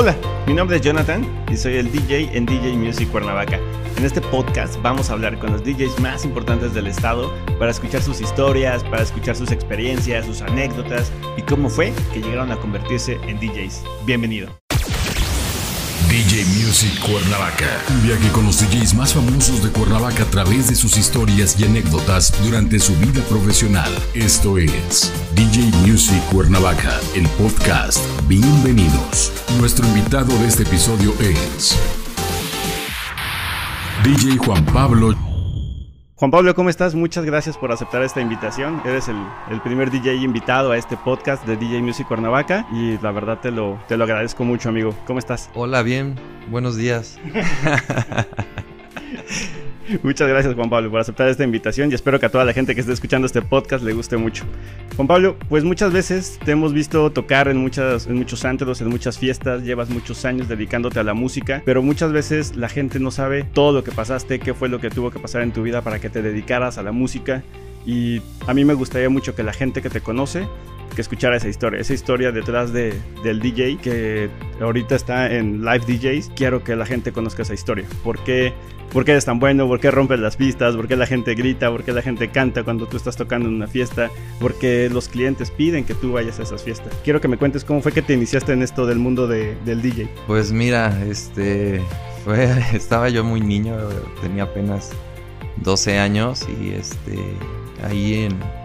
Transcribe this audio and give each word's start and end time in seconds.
Hola, 0.00 0.16
mi 0.46 0.54
nombre 0.54 0.78
es 0.78 0.82
Jonathan 0.82 1.44
y 1.52 1.58
soy 1.58 1.76
el 1.76 1.92
DJ 1.92 2.34
en 2.34 2.46
DJ 2.46 2.72
Music 2.72 3.10
Cuernavaca. 3.10 3.60
En 3.98 4.02
este 4.06 4.22
podcast 4.22 4.80
vamos 4.80 5.10
a 5.10 5.12
hablar 5.12 5.38
con 5.38 5.52
los 5.52 5.62
DJs 5.62 6.00
más 6.00 6.24
importantes 6.24 6.72
del 6.72 6.86
estado 6.86 7.30
para 7.58 7.70
escuchar 7.70 8.00
sus 8.00 8.22
historias, 8.22 8.82
para 8.82 9.02
escuchar 9.02 9.36
sus 9.36 9.52
experiencias, 9.52 10.24
sus 10.24 10.40
anécdotas 10.40 11.12
y 11.36 11.42
cómo 11.42 11.68
fue 11.68 11.92
que 12.14 12.22
llegaron 12.22 12.50
a 12.50 12.56
convertirse 12.56 13.20
en 13.28 13.38
DJs. 13.40 13.84
Bienvenido. 14.06 14.48
DJ 16.10 16.44
Music 16.64 16.90
Cuernavaca. 17.08 17.84
Un 17.88 18.02
viaje 18.02 18.28
con 18.32 18.44
los 18.44 18.58
DJs 18.58 18.94
más 18.94 19.14
famosos 19.14 19.62
de 19.62 19.70
Cuernavaca 19.70 20.24
a 20.24 20.26
través 20.26 20.68
de 20.68 20.74
sus 20.74 20.96
historias 20.96 21.54
y 21.60 21.64
anécdotas 21.64 22.34
durante 22.42 22.80
su 22.80 22.96
vida 22.96 23.22
profesional. 23.28 23.88
Esto 24.12 24.58
es 24.58 25.12
DJ 25.36 25.70
Music 25.86 26.20
Cuernavaca, 26.32 26.98
el 27.14 27.28
podcast. 27.38 28.00
Bienvenidos. 28.26 29.30
Nuestro 29.60 29.86
invitado 29.86 30.36
de 30.38 30.48
este 30.48 30.64
episodio 30.64 31.14
es 31.20 31.78
DJ 34.02 34.36
Juan 34.38 34.64
Pablo 34.64 35.29
Juan 36.20 36.30
Pablo, 36.30 36.54
¿cómo 36.54 36.68
estás? 36.68 36.94
Muchas 36.94 37.24
gracias 37.24 37.56
por 37.56 37.72
aceptar 37.72 38.02
esta 38.02 38.20
invitación. 38.20 38.82
Eres 38.84 39.08
el, 39.08 39.60
primer 39.62 39.90
DJ 39.90 40.16
invitado 40.16 40.70
a 40.70 40.76
este 40.76 40.98
podcast 40.98 41.46
de 41.46 41.56
DJ 41.56 41.80
Music 41.80 42.06
Cuernavaca 42.06 42.66
y 42.70 42.98
la 42.98 43.10
verdad 43.10 43.40
te 43.40 43.50
lo, 43.50 43.80
te 43.88 43.96
lo 43.96 44.04
agradezco 44.04 44.44
mucho, 44.44 44.68
amigo. 44.68 44.94
¿Cómo 45.06 45.18
estás? 45.18 45.48
Hola, 45.54 45.82
bien. 45.82 46.16
Buenos 46.50 46.76
días. 46.76 47.18
Muchas 50.02 50.28
gracias 50.28 50.54
Juan 50.54 50.70
Pablo 50.70 50.90
por 50.90 51.00
aceptar 51.00 51.28
esta 51.28 51.44
invitación 51.44 51.90
y 51.90 51.94
espero 51.94 52.20
que 52.20 52.26
a 52.26 52.28
toda 52.28 52.44
la 52.44 52.52
gente 52.52 52.74
que 52.74 52.80
esté 52.80 52.92
escuchando 52.92 53.26
este 53.26 53.42
podcast 53.42 53.84
le 53.84 53.92
guste 53.92 54.16
mucho. 54.16 54.44
Juan 54.96 55.08
Pablo, 55.08 55.36
pues 55.48 55.64
muchas 55.64 55.92
veces 55.92 56.38
te 56.44 56.52
hemos 56.52 56.72
visto 56.72 57.10
tocar 57.10 57.48
en, 57.48 57.56
muchas, 57.56 58.06
en 58.06 58.16
muchos 58.16 58.44
antros, 58.44 58.80
en 58.80 58.88
muchas 58.88 59.18
fiestas, 59.18 59.62
llevas 59.62 59.90
muchos 59.90 60.24
años 60.24 60.48
dedicándote 60.48 61.00
a 61.00 61.04
la 61.04 61.14
música, 61.14 61.62
pero 61.64 61.82
muchas 61.82 62.12
veces 62.12 62.56
la 62.56 62.68
gente 62.68 63.00
no 63.00 63.10
sabe 63.10 63.44
todo 63.44 63.72
lo 63.72 63.84
que 63.84 63.92
pasaste, 63.92 64.38
qué 64.38 64.54
fue 64.54 64.68
lo 64.68 64.80
que 64.80 64.90
tuvo 64.90 65.10
que 65.10 65.18
pasar 65.18 65.42
en 65.42 65.52
tu 65.52 65.62
vida 65.62 65.82
para 65.82 65.98
que 65.98 66.10
te 66.10 66.22
dedicaras 66.22 66.78
a 66.78 66.82
la 66.82 66.92
música 66.92 67.42
y 67.86 68.20
a 68.46 68.54
mí 68.54 68.64
me 68.64 68.74
gustaría 68.74 69.08
mucho 69.08 69.34
que 69.34 69.42
la 69.42 69.52
gente 69.52 69.82
que 69.82 69.90
te 69.90 70.00
conoce 70.00 70.46
que 70.94 71.00
escuchara 71.00 71.36
esa 71.36 71.48
historia, 71.48 71.80
esa 71.80 71.94
historia 71.94 72.32
detrás 72.32 72.72
de, 72.72 72.94
del 73.22 73.40
DJ 73.40 73.78
que 73.78 74.30
ahorita 74.60 74.94
está 74.94 75.32
en 75.32 75.64
Live 75.64 75.84
DJs. 75.86 76.32
Quiero 76.34 76.62
que 76.62 76.76
la 76.76 76.86
gente 76.86 77.12
conozca 77.12 77.42
esa 77.42 77.54
historia. 77.54 77.86
¿Por 78.04 78.18
qué, 78.24 78.52
¿Por 78.92 79.04
qué 79.04 79.12
eres 79.12 79.24
tan 79.24 79.38
bueno? 79.38 79.66
¿Por 79.66 79.80
qué 79.80 79.90
rompes 79.90 80.18
las 80.18 80.36
pistas? 80.36 80.76
¿Por 80.76 80.88
qué 80.88 80.96
la 80.96 81.06
gente 81.06 81.34
grita? 81.34 81.70
¿Por 81.70 81.84
qué 81.84 81.92
la 81.92 82.02
gente 82.02 82.28
canta 82.28 82.64
cuando 82.64 82.86
tú 82.86 82.96
estás 82.96 83.16
tocando 83.16 83.48
en 83.48 83.54
una 83.54 83.66
fiesta? 83.66 84.10
¿Por 84.40 84.54
qué 84.54 84.88
los 84.92 85.08
clientes 85.08 85.50
piden 85.50 85.84
que 85.84 85.94
tú 85.94 86.12
vayas 86.12 86.38
a 86.40 86.42
esas 86.42 86.62
fiestas? 86.62 86.92
Quiero 87.04 87.20
que 87.20 87.28
me 87.28 87.36
cuentes 87.36 87.64
cómo 87.64 87.80
fue 87.80 87.92
que 87.92 88.02
te 88.02 88.14
iniciaste 88.14 88.52
en 88.52 88.62
esto 88.62 88.86
del 88.86 88.98
mundo 88.98 89.26
de, 89.26 89.56
del 89.64 89.82
DJ. 89.82 90.08
Pues 90.26 90.52
mira, 90.52 91.02
este, 91.08 91.80
fue, 92.24 92.48
estaba 92.74 93.08
yo 93.08 93.24
muy 93.24 93.40
niño, 93.40 93.76
tenía 94.20 94.44
apenas 94.44 94.90
12 95.62 95.98
años 95.98 96.46
y 96.60 96.70
este, 96.70 97.18
ahí 97.82 98.24
en 98.24 98.59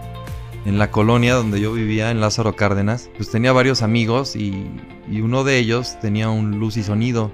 en 0.66 0.78
la 0.78 0.90
colonia 0.90 1.34
donde 1.34 1.60
yo 1.60 1.72
vivía, 1.72 2.10
en 2.10 2.20
Lázaro 2.20 2.56
Cárdenas, 2.56 3.08
pues 3.16 3.30
tenía 3.30 3.52
varios 3.52 3.82
amigos 3.82 4.34
y, 4.34 4.66
uno 5.08 5.44
de 5.44 5.58
ellos 5.58 5.96
tenía 6.00 6.28
un 6.28 6.58
luz 6.58 6.76
y 6.76 6.82
sonido. 6.82 7.30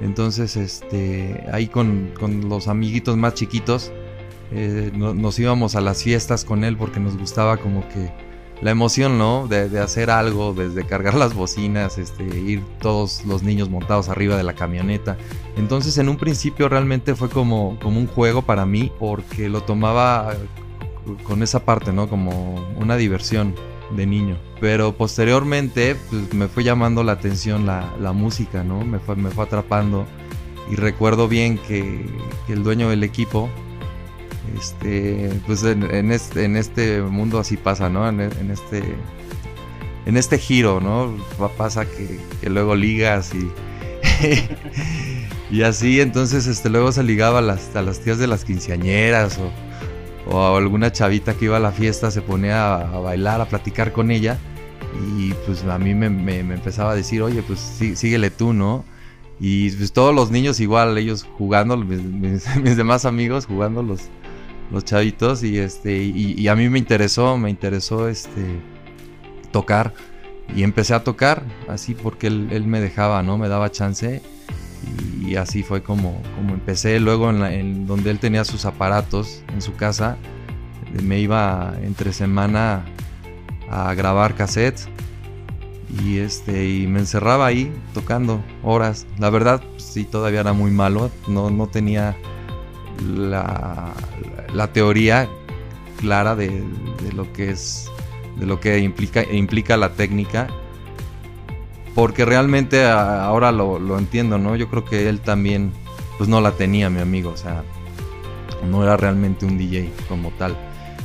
Entonces, 0.00 0.56
este, 0.56 1.44
ahí 1.52 1.66
con, 1.66 2.12
los 2.48 2.68
amiguitos 2.68 3.16
más 3.16 3.34
chiquitos, 3.34 3.90
eh, 4.52 4.92
nos 4.94 5.38
íbamos 5.40 5.74
a 5.74 5.80
las 5.80 6.04
fiestas 6.04 6.44
con 6.44 6.62
él 6.62 6.76
porque 6.76 7.00
nos 7.00 7.18
gustaba 7.18 7.56
como 7.56 7.86
que 7.88 8.12
la 8.62 8.70
emoción, 8.70 9.18
¿no? 9.18 9.48
De, 9.48 9.80
hacer 9.80 10.08
algo, 10.08 10.54
desde 10.54 10.86
cargar 10.86 11.14
las 11.14 11.34
bocinas, 11.34 11.98
este, 11.98 12.24
ir 12.24 12.62
todos 12.80 13.24
los 13.24 13.42
niños 13.42 13.68
montados 13.68 14.08
arriba 14.08 14.36
de 14.36 14.44
la 14.44 14.54
camioneta. 14.54 15.18
Entonces, 15.56 15.98
en 15.98 16.08
un 16.08 16.18
principio 16.18 16.68
realmente 16.68 17.16
fue 17.16 17.30
como, 17.30 17.76
como 17.80 17.98
un 17.98 18.06
juego 18.06 18.42
para 18.42 18.64
mí 18.64 18.92
porque 19.00 19.48
lo 19.48 19.62
tomaba 19.62 20.34
con 21.24 21.42
esa 21.42 21.64
parte, 21.64 21.92
¿no? 21.92 22.08
Como 22.08 22.54
una 22.76 22.96
diversión 22.96 23.54
de 23.96 24.06
niño. 24.06 24.36
Pero 24.60 24.96
posteriormente 24.96 25.96
pues, 26.08 26.32
me 26.34 26.48
fue 26.48 26.64
llamando 26.64 27.02
la 27.02 27.12
atención 27.12 27.66
la, 27.66 28.12
música, 28.12 28.64
¿no? 28.64 28.84
Me 28.84 28.98
fue, 28.98 29.16
me 29.16 29.30
fue 29.30 29.44
atrapando. 29.44 30.06
Y 30.70 30.76
recuerdo 30.76 31.28
bien 31.28 31.58
que, 31.58 32.06
el 32.48 32.62
dueño 32.62 32.88
del 32.90 33.02
equipo, 33.02 33.48
este, 34.56 35.30
pues 35.46 35.64
en, 35.64 36.12
este, 36.12 36.44
en 36.44 36.56
este 36.56 37.02
mundo 37.02 37.38
así 37.38 37.56
pasa, 37.56 37.88
¿no? 37.88 38.08
En, 38.08 38.20
este, 38.50 38.82
en 40.06 40.16
este 40.16 40.38
giro, 40.38 40.80
¿no? 40.80 41.16
Pasa 41.56 41.86
que, 41.86 42.20
que 42.40 42.50
luego 42.50 42.74
ligas 42.74 43.32
y... 43.34 43.50
y 45.50 45.62
así, 45.62 46.00
entonces 46.00 46.46
este, 46.46 46.68
luego 46.68 46.92
se 46.92 47.02
ligaba 47.02 47.40
a 47.40 47.42
las, 47.42 47.74
a 47.74 47.82
las 47.82 48.00
tías 48.00 48.18
de 48.18 48.26
las 48.26 48.44
quinceañeras 48.44 49.38
o 49.38 49.50
o 50.26 50.56
alguna 50.56 50.92
chavita 50.92 51.34
que 51.34 51.46
iba 51.46 51.56
a 51.56 51.60
la 51.60 51.72
fiesta 51.72 52.10
se 52.10 52.22
ponía 52.22 52.74
a, 52.74 52.98
bailar, 52.98 53.40
a 53.40 53.46
platicar 53.46 53.92
con 53.92 54.10
ella 54.10 54.38
y 55.16 55.32
pues 55.46 55.64
a 55.64 55.78
mí 55.78 55.94
me, 55.94 56.06
empezaba 56.38 56.92
a 56.92 56.94
decir, 56.94 57.22
oye, 57.22 57.42
pues 57.42 57.60
síguele 57.60 58.30
tú, 58.30 58.52
¿no? 58.52 58.84
Y 59.38 59.70
pues 59.70 59.92
todos 59.92 60.14
los 60.14 60.30
niños 60.30 60.60
igual, 60.60 60.98
ellos 60.98 61.26
jugando, 61.38 61.76
mis, 61.76 62.44
demás 62.76 63.04
amigos 63.04 63.46
jugando 63.46 63.82
los, 63.82 64.02
los 64.70 64.84
chavitos 64.84 65.42
y 65.42 65.58
este 65.58 66.02
y, 66.02 66.46
a 66.48 66.56
mí 66.56 66.68
me 66.68 66.78
interesó, 66.78 67.38
me 67.38 67.50
interesó 67.50 68.08
este 68.08 68.60
tocar 69.52 69.94
y 70.54 70.62
empecé 70.62 70.94
a 70.94 71.04
tocar 71.04 71.44
así 71.68 71.94
porque 71.94 72.26
él, 72.26 72.48
él 72.50 72.66
me 72.66 72.80
dejaba, 72.80 73.22
¿no? 73.22 73.38
Me 73.38 73.48
daba 73.48 73.70
chance 73.70 74.20
y 75.20 75.36
así 75.36 75.62
fue 75.62 75.82
como, 75.82 76.20
como 76.36 76.54
empecé. 76.54 76.98
Luego 77.00 77.30
en, 77.30 77.86
donde 77.86 78.10
él 78.10 78.18
tenía 78.18 78.44
sus 78.44 78.64
aparatos 78.64 79.42
en 79.52 79.62
su 79.62 79.74
casa, 79.76 80.16
me 81.02 81.20
iba 81.20 81.74
entre 81.82 82.12
semana 82.12 82.84
a 83.70 83.94
grabar 83.94 84.34
cassettes 84.34 84.88
y 86.02 86.18
este 86.18 86.68
y 86.68 86.86
me 86.86 87.00
encerraba 87.00 87.46
ahí 87.46 87.72
tocando 87.94 88.42
horas. 88.62 89.06
La 89.18 89.30
verdad 89.30 89.62
sí 89.76 90.04
todavía 90.04 90.40
era 90.40 90.52
muy 90.52 90.70
malo, 90.70 91.10
no, 91.28 91.50
no 91.50 91.68
tenía 91.68 92.16
la, 93.06 93.92
la, 94.52 94.72
teoría 94.72 95.28
clara 95.98 96.34
de, 96.34 96.48
de, 97.02 97.12
lo 97.12 97.32
que 97.32 97.50
es 97.50 97.88
de 98.38 98.46
lo 98.46 98.60
que 98.60 98.78
implica, 98.78 99.22
implica 99.32 99.76
la 99.76 99.90
técnica 99.94 100.48
porque 102.00 102.24
realmente 102.24 102.86
ahora 102.86 103.52
lo, 103.52 103.98
entiendo, 103.98 104.38
¿no? 104.38 104.56
Yo 104.56 104.70
creo 104.70 104.86
que 104.86 105.10
él 105.10 105.20
también, 105.20 105.70
pues 106.16 106.30
no 106.30 106.40
la 106.40 106.52
tenía, 106.52 106.88
mi 106.88 106.98
amigo, 106.98 107.28
o 107.28 107.36
sea, 107.36 107.62
no 108.70 108.82
era 108.82 108.96
realmente 108.96 109.44
un 109.44 109.58
DJ 109.58 109.92
como 110.08 110.30
tal. 110.30 110.56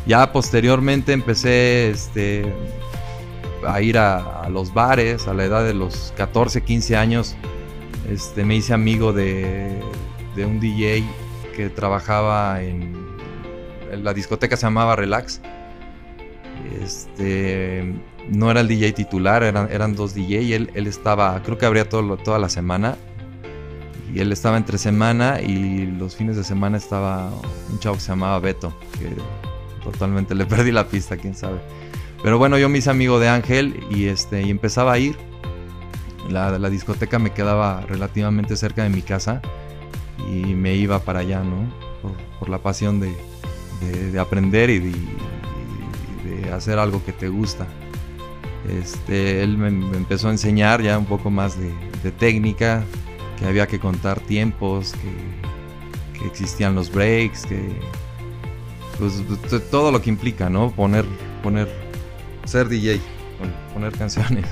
Ya 0.08 0.32
posteriormente 0.32 1.12
empecé 1.12 1.90
este, 1.90 2.46
a 3.68 3.82
ir 3.82 3.98
a, 3.98 4.48
los 4.50 4.74
bares 4.74 5.28
a 5.28 5.34
la 5.34 5.44
edad 5.44 5.66
de 5.66 5.74
los 5.74 6.14
14, 6.16 6.62
15 6.62 6.96
años. 6.96 7.36
Este, 8.10 8.46
me 8.46 8.56
hice 8.56 8.74
amigo 8.74 9.12
de, 9.12 9.78
de 10.34 10.46
un 10.46 10.62
DJ 10.62 11.04
que 11.58 11.70
trabajaba 11.70 12.64
en, 12.64 12.96
en, 13.92 14.02
la 14.02 14.14
discoteca, 14.14 14.56
se 14.56 14.66
llamaba 14.66 14.96
Relax. 14.96 15.42
Este, 16.82 17.84
no 18.30 18.50
era 18.52 18.62
el 18.62 18.68
DJ 18.68 18.94
titular, 18.94 19.44
eran, 19.44 19.72
eran 19.72 19.96
dos 19.96 20.14
DJ 20.14 20.42
y 20.42 20.54
él, 20.54 20.72
él 20.74 20.88
estaba, 20.88 21.42
creo 21.44 21.58
que 21.58 21.66
abría 21.66 21.88
todo, 21.88 22.18
toda 22.18 22.40
la 22.40 22.50
semana. 22.50 22.96
Y 24.14 24.20
él 24.20 24.32
estaba 24.32 24.56
entre 24.58 24.78
semana 24.78 25.42
y 25.42 25.86
los 25.88 26.16
fines 26.16 26.38
de 26.38 26.44
semana 26.44 26.78
estaba 26.78 27.30
un 27.72 27.80
chavo 27.80 27.96
que 27.96 28.02
se 28.02 28.08
llamaba 28.10 28.40
Beto, 28.40 28.74
que 28.98 29.10
totalmente 29.84 30.34
le 30.36 30.46
perdí 30.46 30.72
la 30.72 30.88
pista, 30.88 31.18
quién 31.18 31.36
sabe. 31.36 31.60
Pero 32.24 32.38
bueno, 32.38 32.58
yo 32.58 32.70
me 32.70 32.78
hice 32.78 32.90
amigo 32.90 33.20
de 33.20 33.28
Ángel 33.28 33.84
y, 33.92 34.06
este, 34.06 34.42
y 34.42 34.50
empezaba 34.50 34.94
a 34.94 35.00
ir. 35.00 35.16
La, 36.30 36.58
la 36.58 36.70
discoteca 36.70 37.20
me 37.20 37.32
quedaba 37.34 37.82
relativamente 37.82 38.56
cerca 38.56 38.84
de 38.84 38.90
mi 38.90 39.04
casa 39.04 39.42
y 40.32 40.56
me 40.56 40.74
iba 40.74 41.00
para 41.00 41.20
allá, 41.20 41.44
¿no? 41.44 41.72
Por, 42.40 42.50
la 42.50 42.60
pasión 42.60 43.00
de, 43.00 43.16
de, 44.12 44.20
aprender 44.20 44.70
y 44.70 44.80
de 44.80 46.52
hacer 46.54 46.80
algo 46.80 47.04
que 47.04 47.12
te 47.12 47.28
gusta. 47.28 47.68
Este, 48.70 49.44
él 49.44 49.58
me, 49.58 49.68
empezó 49.68 50.30
a 50.30 50.32
enseñar 50.32 50.82
ya 50.82 50.98
un 50.98 51.06
poco 51.06 51.30
más 51.30 51.58
de, 51.60 52.12
técnica, 52.12 52.84
que 53.38 53.46
había 53.46 53.68
que 53.68 53.80
contar 53.80 54.20
tiempos, 54.22 54.94
que, 54.94 55.46
existían 56.26 56.74
los 56.74 56.92
breaks, 56.92 57.46
que 57.46 57.62
pues, 58.98 59.24
todo 59.70 59.92
lo 59.92 60.02
que 60.02 60.10
implica, 60.10 60.50
¿no? 60.50 60.72
Poner, 60.72 61.06
poner, 61.44 61.70
ser 62.46 62.68
DJ, 62.68 63.00
poner 63.74 63.92
canciones. 63.94 64.46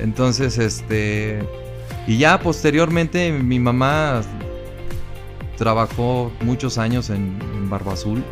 Entonces, 0.00 0.58
este, 0.58 1.46
y 2.08 2.18
ya 2.18 2.40
posteriormente 2.40 3.30
mi 3.30 3.60
mamá 3.60 4.22
trabajó 5.56 6.32
muchos 6.40 6.76
años 6.76 7.08
en, 7.10 7.38
en 7.54 7.70
Barba 7.70 7.92
Azul 7.92 8.24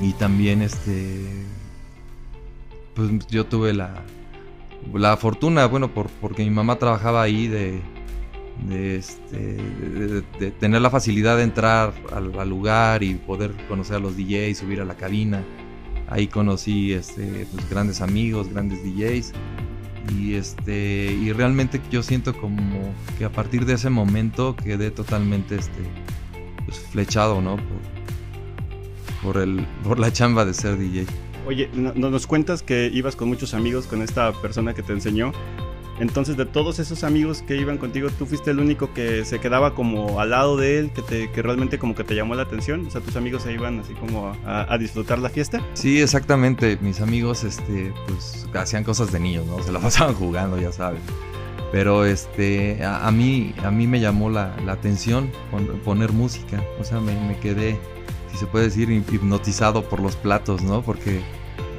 y 0.00 0.12
también 0.14 0.60
este 0.62 1.44
pues 2.94 3.10
yo 3.28 3.46
tuve 3.46 3.72
la, 3.72 4.02
la 4.92 5.16
fortuna, 5.16 5.66
bueno, 5.66 5.92
por, 5.92 6.08
porque 6.20 6.44
mi 6.44 6.50
mamá 6.50 6.76
trabajaba 6.76 7.22
ahí 7.22 7.48
de, 7.48 7.80
este, 8.70 10.22
tener 10.60 10.80
la 10.80 10.90
facilidad 10.90 11.36
de 11.36 11.44
entrar 11.44 11.92
al, 12.12 12.48
lugar 12.48 13.02
y 13.02 13.14
poder 13.14 13.52
conocer 13.68 13.96
a 13.96 13.98
los 13.98 14.16
DJs, 14.16 14.58
subir 14.58 14.80
a 14.80 14.84
la 14.84 14.94
cabina. 14.94 15.42
Ahí 16.08 16.26
conocí 16.26 16.92
este, 16.92 17.46
pues, 17.52 17.68
grandes 17.68 18.00
amigos, 18.00 18.48
grandes 18.48 18.82
DJs. 18.84 19.32
Y, 20.18 20.34
este, 20.34 21.12
y 21.12 21.32
realmente 21.32 21.80
yo 21.90 22.02
siento 22.02 22.36
como 22.38 22.94
que 23.18 23.24
a 23.24 23.32
partir 23.32 23.64
de 23.64 23.72
ese 23.74 23.88
momento 23.88 24.54
quedé 24.54 24.90
totalmente 24.90 25.56
este, 25.56 25.80
pues, 26.66 26.78
flechado 26.78 27.40
¿no? 27.40 27.56
por, 29.22 29.38
el, 29.38 29.66
por 29.82 29.98
la 29.98 30.12
chamba 30.12 30.44
de 30.44 30.52
ser 30.52 30.76
DJ. 30.76 31.06
Oye, 31.46 31.68
nos 31.74 32.26
cuentas 32.26 32.62
que 32.62 32.90
ibas 32.92 33.16
con 33.16 33.28
muchos 33.28 33.54
amigos, 33.54 33.86
con 33.86 34.02
esta 34.02 34.32
persona 34.32 34.74
que 34.74 34.82
te 34.82 34.92
enseñó. 34.92 35.32
Entonces, 36.00 36.36
de 36.36 36.44
todos 36.44 36.80
esos 36.80 37.04
amigos 37.04 37.42
que 37.42 37.56
iban 37.56 37.78
contigo, 37.78 38.08
tú 38.10 38.26
fuiste 38.26 38.50
el 38.50 38.58
único 38.58 38.92
que 38.92 39.24
se 39.24 39.38
quedaba 39.38 39.74
como 39.74 40.20
al 40.20 40.30
lado 40.30 40.56
de 40.56 40.78
él, 40.78 40.90
que, 40.90 41.02
te, 41.02 41.30
que 41.30 41.42
realmente 41.42 41.78
como 41.78 41.94
que 41.94 42.02
te 42.02 42.16
llamó 42.16 42.34
la 42.34 42.42
atención. 42.42 42.86
O 42.86 42.90
sea, 42.90 43.00
tus 43.00 43.14
amigos 43.14 43.42
se 43.42 43.52
iban 43.52 43.78
así 43.78 43.94
como 43.94 44.32
a, 44.44 44.76
disfrutar 44.78 45.18
la 45.18 45.28
fiesta. 45.28 45.62
Sí, 45.74 46.00
exactamente. 46.00 46.78
Mis 46.80 47.00
amigos, 47.00 47.44
este, 47.44 47.92
pues 48.08 48.48
hacían 48.54 48.82
cosas 48.82 49.12
de 49.12 49.20
niños, 49.20 49.46
¿no? 49.46 49.62
Se 49.62 49.70
la 49.70 49.78
pasaban 49.78 50.14
jugando, 50.14 50.58
ya 50.58 50.72
sabes. 50.72 51.00
Pero 51.70 52.04
este, 52.04 52.84
a, 52.84 53.10
mí, 53.10 53.52
a 53.62 53.70
mí 53.70 53.86
me 53.86 54.00
llamó 54.00 54.30
la, 54.30 54.54
atención 54.68 55.30
poner 55.84 56.12
música. 56.12 56.62
O 56.80 56.84
sea, 56.84 57.00
me, 57.00 57.14
me 57.26 57.36
quedé 57.38 57.78
se 58.36 58.46
puede 58.46 58.66
decir, 58.66 58.90
hipnotizado 58.90 59.88
por 59.88 60.00
los 60.00 60.16
platos, 60.16 60.62
¿no? 60.62 60.82
Porque 60.82 61.22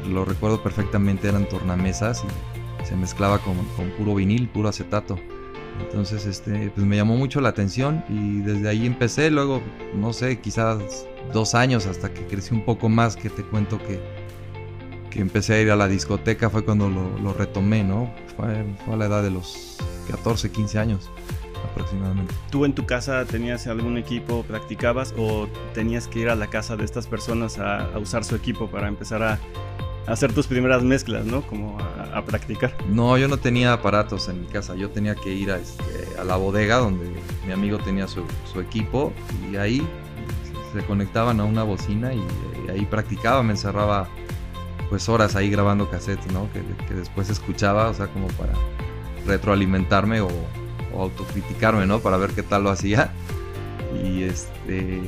lo 0.08 0.26
recuerdo 0.26 0.62
perfectamente, 0.62 1.28
eran 1.28 1.48
tornamesas 1.48 2.24
y 2.24 2.86
se 2.86 2.96
mezclaba 2.96 3.40
con, 3.40 3.56
puro 3.98 4.16
vinil, 4.16 4.48
puro 4.50 4.70
acetato. 4.70 5.18
Entonces, 5.80 6.26
este, 6.26 6.72
pues 6.74 6.86
me 6.86 6.96
llamó 6.96 7.18
mucho 7.18 7.42
la 7.42 7.50
atención 7.50 8.04
y 8.08 8.40
desde 8.40 8.70
ahí 8.70 8.86
empecé, 8.86 9.30
luego, 9.30 9.62
no 9.94 10.14
sé, 10.14 10.40
quizás 10.40 11.06
dos 11.34 11.54
años 11.54 11.86
hasta 11.86 12.14
que 12.14 12.26
crecí 12.26 12.54
un 12.54 12.64
poco 12.64 12.88
más, 12.88 13.18
que 13.18 13.30
te 13.30 13.44
cuento 13.44 13.78
que, 13.80 14.00
que 15.10 15.20
empecé 15.20 15.56
a 15.56 15.62
ir 15.62 15.72
a 15.72 15.76
la 15.76 15.88
discoteca, 15.88 16.50
fue 16.50 16.64
cuando 16.64 16.90
lo, 16.90 17.34
retomé, 17.34 17.84
¿no? 17.84 18.14
Fue, 18.38 18.64
fue 18.86 18.94
a 18.94 18.98
la 18.98 19.06
edad 19.06 19.24
de 19.24 19.32
los 19.32 19.78
14, 20.10 20.52
15 20.52 20.80
años 20.80 21.10
aproximadamente. 21.66 22.34
¿Tú 22.50 22.66
en 22.66 22.74
tu 22.74 22.86
casa 22.86 23.26
tenías 23.26 23.68
algún 23.68 23.98
equipo, 23.98 24.44
practicabas 24.44 25.14
o 25.18 25.48
tenías 25.74 26.08
que 26.08 26.20
ir 26.20 26.30
a 26.30 26.36
la 26.36 26.48
casa 26.48 26.76
de 26.76 26.86
estas 26.86 27.08
personas 27.08 27.60
a, 27.60 27.90
usar 27.98 28.24
su 28.24 28.36
equipo 28.36 28.68
para 28.68 28.88
empezar 28.88 29.24
a, 29.24 29.40
hacer 30.08 30.34
tus 30.34 30.48
primeras 30.48 30.84
mezclas, 30.84 31.26
¿no? 31.26 31.42
Como 31.42 31.78
a, 31.80 32.22
practicar. 32.24 32.76
No, 32.88 33.18
yo 33.18 33.28
no 33.28 33.38
tenía 33.38 33.74
aparatos 33.74 34.30
en 34.30 34.42
mi 34.42 34.48
casa, 34.48 34.76
yo 34.76 34.90
tenía 34.90 35.16
que 35.16 35.34
ir 35.34 35.52
a, 35.52 35.58
este, 35.58 35.84
la 36.24 36.36
bodega 36.36 36.78
donde 36.78 37.12
mi 37.46 37.52
amigo 37.52 37.78
tenía 37.80 38.08
su, 38.08 38.24
equipo 38.60 39.12
y 39.52 39.58
ahí 39.58 39.86
se 40.74 40.86
conectaban 40.86 41.40
a 41.40 41.44
una 41.44 41.64
bocina 41.64 42.14
y, 42.14 42.24
ahí 42.70 42.86
practicaba, 42.86 43.44
me 43.44 43.52
encerraba 43.52 44.08
pues 44.90 45.08
horas 45.10 45.36
ahí 45.36 45.50
grabando 45.50 45.90
cassettes, 45.90 46.32
¿no? 46.32 46.50
Que, 46.54 46.62
que 46.88 46.94
después 46.94 47.30
escuchaba, 47.30 47.90
o 47.90 47.94
sea, 47.94 48.08
como 48.08 48.28
para 48.30 48.54
retroalimentarme 49.26 50.22
o, 50.22 50.30
autocriticarme, 51.02 51.86
¿no? 51.86 52.00
Para 52.00 52.18
ver 52.18 52.32
qué 52.32 52.44
tal 52.44 52.64
lo 52.64 52.70
hacía. 52.70 53.12
Y 54.04 54.24
este 54.24 55.02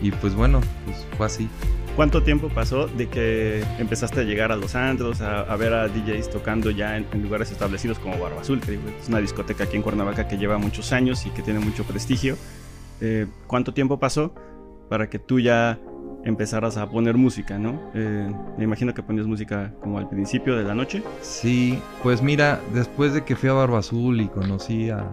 y 0.00 0.10
pues 0.12 0.34
bueno, 0.34 0.60
pues 0.84 1.06
fue 1.16 1.26
así. 1.26 1.48
¿Cuánto 1.96 2.22
tiempo 2.22 2.48
pasó 2.48 2.86
de 2.86 3.08
que 3.08 3.64
empezaste 3.78 4.20
a 4.20 4.22
llegar 4.22 4.52
a 4.52 4.56
los 4.56 4.76
antros, 4.76 5.20
a, 5.20 5.56
ver 5.56 5.72
a 5.72 5.88
DJs 5.88 6.30
tocando 6.30 6.70
ya 6.70 6.96
en, 6.96 7.06
lugares 7.20 7.50
establecidos 7.50 7.98
como 7.98 8.16
Barba 8.20 8.40
Azul, 8.40 8.60
que 8.60 8.74
es 8.74 9.08
una 9.08 9.18
discoteca 9.18 9.64
aquí 9.64 9.76
en 9.76 9.82
Cuernavaca 9.82 10.28
que 10.28 10.38
lleva 10.38 10.58
muchos 10.58 10.92
años 10.92 11.26
y 11.26 11.30
que 11.30 11.42
tiene 11.42 11.58
mucho 11.58 11.82
prestigio? 11.82 12.36
Eh, 13.00 13.26
¿Cuánto 13.48 13.74
tiempo 13.74 13.98
pasó 13.98 14.32
para 14.88 15.10
que 15.10 15.18
tú 15.18 15.40
ya 15.40 15.80
empezaras 16.28 16.76
a 16.76 16.88
poner 16.88 17.16
música, 17.16 17.58
¿no? 17.58 17.80
Eh, 17.94 18.32
me 18.56 18.64
imagino 18.64 18.94
que 18.94 19.02
ponías 19.02 19.26
música 19.26 19.72
como 19.80 19.98
al 19.98 20.08
principio 20.08 20.56
de 20.56 20.64
la 20.64 20.74
noche. 20.74 21.02
Sí, 21.22 21.80
pues 22.02 22.22
mira, 22.22 22.60
después 22.74 23.14
de 23.14 23.24
que 23.24 23.34
fui 23.34 23.48
a 23.48 23.54
Barba 23.54 23.78
Azul 23.78 24.20
y 24.20 24.28
conocí 24.28 24.90
a, 24.90 25.06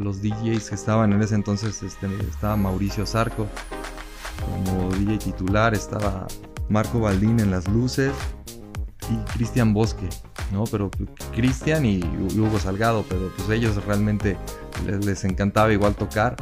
los 0.00 0.22
DJs 0.22 0.70
que 0.70 0.74
estaban 0.74 1.12
en 1.12 1.20
ese 1.20 1.34
entonces, 1.34 1.82
este, 1.82 2.06
estaba 2.28 2.56
Mauricio 2.56 3.04
Zarco 3.04 3.46
como 4.40 4.90
DJ 4.94 5.18
titular, 5.18 5.74
estaba 5.74 6.26
Marco 6.70 6.98
Baldín 6.98 7.38
en 7.40 7.50
las 7.50 7.68
luces 7.68 8.12
y 9.10 9.32
Cristian 9.34 9.74
Bosque, 9.74 10.08
¿no? 10.50 10.64
Pero 10.64 10.90
Cristian 11.34 11.84
y 11.84 12.00
Hugo 12.36 12.58
Salgado, 12.58 13.04
pero 13.08 13.30
pues 13.36 13.50
ellos 13.50 13.84
realmente 13.84 14.38
les 14.86 15.24
encantaba 15.24 15.72
igual 15.72 15.94
tocar 15.94 16.36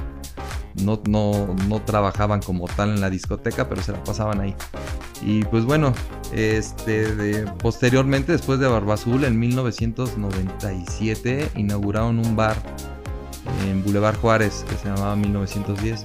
no, 0.75 1.01
no, 1.07 1.83
trabajaban 1.83 2.41
como 2.41 2.67
tal 2.67 2.91
en 2.91 3.01
la 3.01 3.11
discoteca, 3.11 3.69
pero 3.69 3.83
se 3.83 3.93
la 3.93 4.03
pasaban 4.05 4.41
ahí. 4.41 4.55
Y 5.23 5.45
pues 5.45 5.65
bueno, 5.65 5.93
este, 6.33 7.45
posteriormente, 7.63 8.33
después 8.33 8.59
de 8.61 8.69
Barba 8.69 8.95
Azul, 8.95 9.25
en 9.25 9.39
1997, 9.39 11.51
inauguraron 11.57 12.19
un 12.19 12.37
bar 12.37 12.57
en 13.67 13.83
Boulevard 13.83 14.17
Juárez 14.17 14.65
que 14.69 14.77
se 14.77 14.89
llamaba 14.89 15.17
1910. 15.17 16.05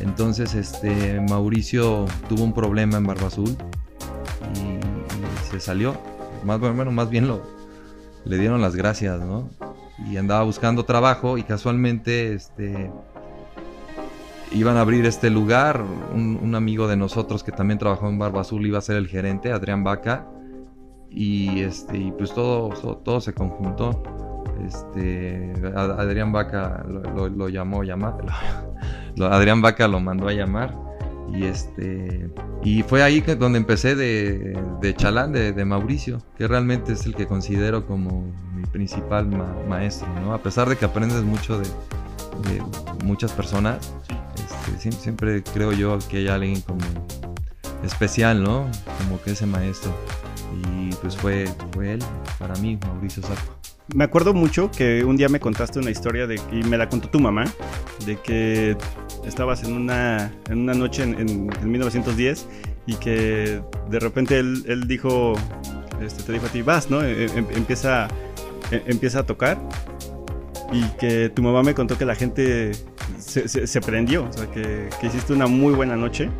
Entonces, 0.00 0.54
este, 0.54 1.20
Mauricio 1.20 2.06
tuvo 2.28 2.44
un 2.44 2.52
problema 2.52 2.98
en 2.98 3.06
Barba 3.06 3.28
Azul 3.28 3.56
y, 4.54 4.78
se 5.50 5.60
salió. 5.60 5.96
Más, 6.44 6.60
bueno, 6.60 6.90
más 6.90 7.10
bien 7.10 7.26
lo, 7.26 7.42
le 8.24 8.38
dieron 8.38 8.60
las 8.60 8.76
gracias, 8.76 9.20
¿no? 9.20 9.50
Y 10.10 10.16
andaba 10.16 10.42
buscando 10.42 10.84
trabajo 10.84 11.38
y 11.38 11.44
casualmente, 11.44 12.34
este, 12.34 12.90
iban 14.54 14.76
a 14.76 14.80
abrir 14.80 15.04
este 15.06 15.30
lugar. 15.30 15.84
Un, 16.14 16.54
amigo 16.54 16.86
de 16.86 16.96
nosotros 16.96 17.42
que 17.42 17.52
también 17.52 17.78
trabajó 17.78 18.08
en 18.08 18.18
Barba 18.18 18.42
Azul 18.42 18.64
iba 18.64 18.78
a 18.78 18.80
ser 18.80 18.96
el 18.96 19.08
gerente, 19.08 19.52
Adrián 19.52 19.82
Vaca. 19.84 20.26
Y, 21.10 21.60
este, 21.60 21.98
y 21.98 22.12
pues 22.12 22.32
todo, 22.32 22.70
todo, 22.98 23.20
se 23.20 23.34
conjuntó. 23.34 24.02
Este, 24.64 25.52
Adrián 25.74 26.32
Vaca 26.32 26.84
lo, 26.86 27.48
llamó 27.48 27.82
llamar. 27.82 28.16
Adrián 29.20 29.60
Vaca 29.60 29.88
lo 29.88 30.00
mandó 30.00 30.28
a 30.28 30.32
llamar. 30.32 30.74
Y 31.32 31.44
este 31.44 32.30
y 32.62 32.82
fue 32.82 33.02
ahí 33.02 33.20
que, 33.20 33.36
donde 33.36 33.58
empecé 33.58 33.94
de, 33.94 34.58
de 34.80 34.94
chalán, 34.94 35.32
de, 35.32 35.64
Mauricio, 35.64 36.22
que 36.38 36.48
realmente 36.48 36.92
es 36.92 37.04
el 37.04 37.14
que 37.14 37.26
considero 37.26 37.86
como 37.86 38.32
mi 38.54 38.64
principal 38.64 39.28
maestro, 39.68 40.08
¿no? 40.20 40.32
A 40.32 40.42
pesar 40.42 40.68
de 40.68 40.76
que 40.76 40.86
aprendes 40.86 41.22
mucho 41.22 41.58
de, 41.58 41.66
de 42.48 42.62
muchas 43.04 43.32
personas, 43.32 43.92
siempre, 44.78 45.42
creo 45.42 45.72
yo 45.72 45.98
que 46.08 46.18
hay 46.18 46.28
alguien 46.28 46.60
como 46.60 46.80
especial, 47.84 48.42
¿no? 48.42 48.70
Como 48.98 49.20
que 49.22 49.32
ese 49.32 49.46
maestro. 49.46 49.94
Y 50.52 50.94
pues 50.96 51.16
fue, 51.16 51.46
fue 51.72 51.94
él, 51.94 52.04
para 52.38 52.54
mí, 52.56 52.78
Mauricio 52.86 53.22
Sarco. 53.22 53.54
Me 53.94 54.04
acuerdo 54.04 54.32
mucho 54.32 54.70
que 54.70 55.04
un 55.04 55.16
día 55.16 55.28
me 55.28 55.40
contaste 55.40 55.78
una 55.78 55.90
historia 55.90 56.26
de, 56.26 56.40
y 56.50 56.62
me 56.64 56.78
la 56.78 56.88
contó 56.88 57.10
tu 57.10 57.20
mamá, 57.20 57.44
de 58.06 58.16
que 58.16 58.76
estabas 59.26 59.62
en 59.64 59.74
una, 59.74 60.32
en 60.48 60.60
una 60.60 60.72
noche 60.72 61.02
en, 61.02 61.50
1910 61.62 62.46
y 62.86 62.94
que 62.94 63.60
de 63.90 64.00
repente 64.00 64.38
él, 64.38 64.84
dijo, 64.86 65.34
este, 66.00 66.22
te 66.22 66.32
dijo 66.32 66.46
a 66.46 66.48
ti, 66.48 66.62
vas, 66.62 66.88
¿no? 66.88 67.02
E, 67.02 67.26
e, 67.26 67.28
empieza, 67.54 68.08
e, 68.70 68.82
empieza 68.86 69.20
a 69.20 69.26
tocar 69.26 69.58
y 70.72 70.82
que 70.98 71.28
tu 71.28 71.42
mamá 71.42 71.62
me 71.62 71.74
contó 71.74 71.98
que 71.98 72.06
la 72.06 72.14
gente 72.14 72.72
se, 73.24 73.80
prendió, 73.80 74.24
o 74.24 74.32
sea, 74.32 74.50
que, 74.50 74.88
hiciste 75.02 75.32
una 75.32 75.46
muy 75.46 75.74
buena 75.74 75.96
noche. 75.96 76.30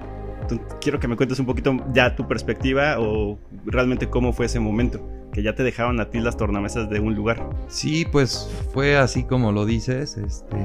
quiero 0.81 1.00
que 1.00 1.09
me 1.09 1.17
cuentes 1.17 1.38
un 1.38 1.47
poquito 1.47 1.76
ya 1.93 2.14
tu 2.14 2.29
perspectiva 2.29 2.97
o 2.99 3.38
realmente 3.64 4.09
cómo 4.09 4.33
fue 4.33 4.47
ese 4.47 4.61
momento, 4.61 5.00
que 5.33 5.43
ya 5.43 5.55
te 5.55 5.62
dejaban 5.62 5.99
a 6.00 6.11
ti 6.11 6.21
las 6.21 6.37
tornamesas 6.37 6.88
de 6.91 7.00
un 7.00 7.14
lugar. 7.14 7.49
Sí, 7.69 8.07
pues 8.11 8.50
fue 8.73 8.97
así 8.97 9.25
como 9.25 9.53
lo 9.53 9.64
dices. 9.64 10.17
Este, 10.17 10.57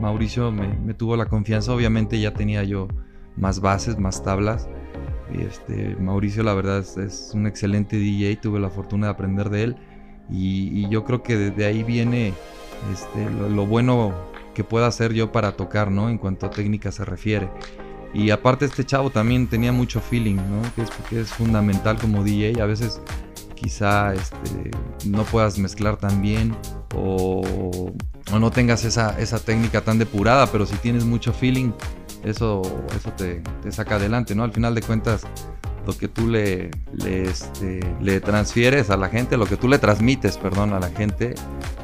Mauricio 0.00 0.50
me, 0.50 0.94
tuvo 0.94 1.16
la 1.16 1.26
confianza, 1.26 1.72
obviamente 1.72 2.18
ya 2.18 2.32
tenía 2.32 2.64
yo 2.64 2.88
más 3.36 3.60
bases, 3.60 3.98
más 3.98 4.22
tablas. 4.22 4.68
Este, 5.38 5.94
Mauricio 5.96 6.42
la 6.42 6.54
verdad 6.54 6.78
es, 6.78 7.32
un 7.34 7.46
excelente 7.46 7.98
DJ, 7.98 8.36
tuve 8.36 8.58
la 8.58 8.70
fortuna 8.70 9.08
de 9.08 9.12
aprender 9.12 9.50
de 9.50 9.62
él 9.64 9.76
y, 10.30 10.88
yo 10.88 11.04
creo 11.04 11.22
que 11.22 11.36
desde 11.36 11.66
ahí 11.66 11.82
viene 11.82 12.32
este, 12.92 13.30
lo, 13.30 13.66
bueno 13.66 14.12
que 14.58 14.64
pueda 14.64 14.88
hacer 14.88 15.14
yo 15.14 15.30
para 15.30 15.52
tocar, 15.52 15.88
¿no? 15.88 16.08
En 16.08 16.18
cuanto 16.18 16.44
a 16.44 16.50
técnica 16.50 16.90
se 16.90 17.04
refiere. 17.04 17.48
Y 18.12 18.30
aparte 18.30 18.64
este 18.64 18.84
chavo 18.84 19.08
también 19.08 19.46
tenía 19.46 19.70
mucho 19.70 20.00
feeling, 20.00 20.34
¿no? 20.34 20.62
Que 20.74 20.82
es, 20.82 20.90
que 21.08 21.20
es 21.20 21.28
fundamental 21.28 21.96
como 21.96 22.24
DJ. 22.24 22.60
A 22.60 22.66
veces 22.66 23.00
quizá 23.54 24.14
este, 24.14 24.72
no 25.06 25.22
puedas 25.22 25.60
mezclar 25.60 25.96
tan 25.96 26.20
bien 26.20 26.56
o, 26.96 27.92
no 28.32 28.50
tengas 28.50 28.84
esa, 28.84 29.16
esa, 29.20 29.38
técnica 29.38 29.82
tan 29.82 29.96
depurada, 30.00 30.48
pero 30.50 30.66
si 30.66 30.74
tienes 30.78 31.04
mucho 31.04 31.32
feeling, 31.32 31.70
eso, 32.24 32.62
eso 32.96 33.12
te, 33.12 33.40
te, 33.62 33.70
saca 33.70 33.94
adelante, 33.94 34.34
¿no? 34.34 34.42
Al 34.42 34.52
final 34.52 34.74
de 34.74 34.82
cuentas, 34.82 35.24
lo 35.88 35.96
que 35.96 36.06
tú 36.06 36.28
le, 36.28 36.70
le, 36.92 37.22
este, 37.22 37.80
le 38.02 38.20
transfieres 38.20 38.90
a 38.90 38.98
la 38.98 39.08
gente, 39.08 39.38
lo 39.38 39.46
que 39.46 39.56
tú 39.56 39.68
le 39.68 39.78
transmites, 39.78 40.36
perdón, 40.36 40.74
a 40.74 40.78
la 40.78 40.90
gente, 40.90 41.34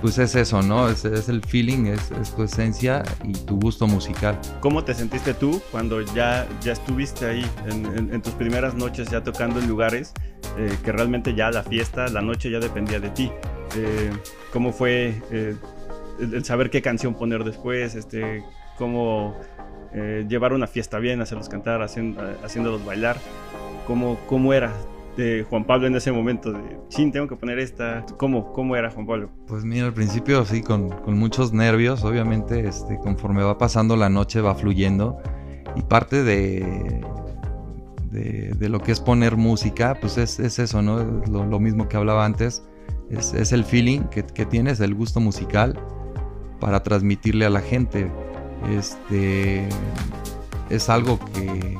pues 0.02 0.18
es 0.18 0.34
eso, 0.34 0.60
¿no? 0.60 0.90
Es, 0.90 1.06
es 1.06 1.30
el 1.30 1.40
feeling, 1.42 1.86
es, 1.86 2.10
es, 2.20 2.36
tu 2.36 2.42
esencia 2.42 3.02
y 3.24 3.32
tu 3.32 3.58
gusto 3.58 3.86
musical. 3.86 4.38
¿Cómo 4.60 4.84
te 4.84 4.92
sentiste 4.92 5.32
tú 5.32 5.58
cuando 5.72 6.02
ya, 6.02 6.46
ya 6.60 6.72
estuviste 6.72 7.24
ahí 7.24 7.50
en, 7.66 8.12
en, 8.12 8.20
tus 8.20 8.34
primeras 8.34 8.74
noches 8.74 9.10
ya 9.10 9.24
tocando 9.24 9.58
en 9.58 9.68
lugares 9.68 10.12
eh, 10.58 10.70
que 10.84 10.92
realmente 10.92 11.34
ya 11.34 11.50
la 11.50 11.62
fiesta, 11.62 12.06
la 12.08 12.20
noche 12.20 12.50
ya 12.50 12.58
dependía 12.58 13.00
de 13.00 13.08
ti? 13.08 13.32
Eh, 13.74 14.10
¿Cómo 14.52 14.74
fue 14.74 15.14
eh, 15.30 15.56
el, 16.20 16.44
saber 16.44 16.68
qué 16.68 16.82
canción 16.82 17.14
poner 17.14 17.42
después? 17.42 17.94
Este, 17.94 18.44
¿Cómo 18.76 19.40
eh, 19.94 20.26
llevar 20.28 20.52
una 20.52 20.66
fiesta 20.66 20.98
bien, 20.98 21.22
hacerlos 21.22 21.48
cantar, 21.48 21.80
haciendo, 21.80 22.22
haciéndolos 22.44 22.84
bailar? 22.84 23.16
¿Cómo, 23.86 24.18
cómo 24.28 24.52
era 24.52 24.72
de 25.16 25.46
Juan 25.48 25.64
Pablo 25.64 25.86
en 25.86 25.94
ese 25.96 26.12
momento? 26.12 26.52
De, 26.52 26.60
sí, 26.88 27.10
tengo 27.10 27.28
que 27.28 27.36
poner 27.36 27.58
esta. 27.58 28.04
¿Cómo, 28.16 28.52
cómo 28.52 28.76
era 28.76 28.90
Juan 28.90 29.06
Pablo? 29.06 29.30
Pues 29.46 29.64
mira, 29.64 29.86
al 29.86 29.94
principio 29.94 30.44
sí, 30.44 30.62
con, 30.62 30.88
con 30.88 31.18
muchos 31.18 31.52
nervios, 31.52 32.04
obviamente, 32.04 32.66
este, 32.66 32.98
conforme 32.98 33.42
va 33.42 33.58
pasando 33.58 33.96
la 33.96 34.08
noche 34.08 34.40
va 34.40 34.54
fluyendo 34.54 35.18
y 35.76 35.82
parte 35.82 36.22
de, 36.22 37.02
de, 38.10 38.54
de 38.56 38.68
lo 38.68 38.80
que 38.80 38.92
es 38.92 39.00
poner 39.00 39.36
música, 39.36 39.98
pues 40.00 40.18
es, 40.18 40.38
es 40.38 40.58
eso, 40.58 40.82
¿no? 40.82 41.02
Lo, 41.30 41.44
lo, 41.44 41.60
mismo 41.60 41.88
que 41.88 41.96
hablaba 41.96 42.24
antes, 42.24 42.64
es, 43.10 43.34
es 43.34 43.52
el 43.52 43.64
feeling 43.64 44.02
que, 44.04 44.24
que, 44.24 44.46
tienes, 44.46 44.80
el 44.80 44.94
gusto 44.94 45.20
musical 45.20 45.78
para 46.60 46.82
transmitirle 46.82 47.44
a 47.44 47.50
la 47.50 47.60
gente. 47.60 48.10
Este 48.70 49.68
es 50.70 50.88
algo 50.88 51.18
que 51.34 51.76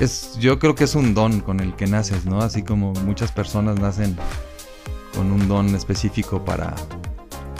es, 0.00 0.36
yo 0.38 0.58
creo 0.58 0.74
que 0.74 0.84
es 0.84 0.94
un 0.94 1.14
don 1.14 1.40
con 1.40 1.60
el 1.60 1.74
que 1.74 1.86
naces, 1.86 2.26
¿no? 2.26 2.40
Así 2.40 2.62
como 2.62 2.92
muchas 3.04 3.32
personas 3.32 3.78
nacen 3.78 4.16
con 5.14 5.30
un 5.30 5.48
don 5.48 5.74
específico 5.74 6.44
para, 6.44 6.74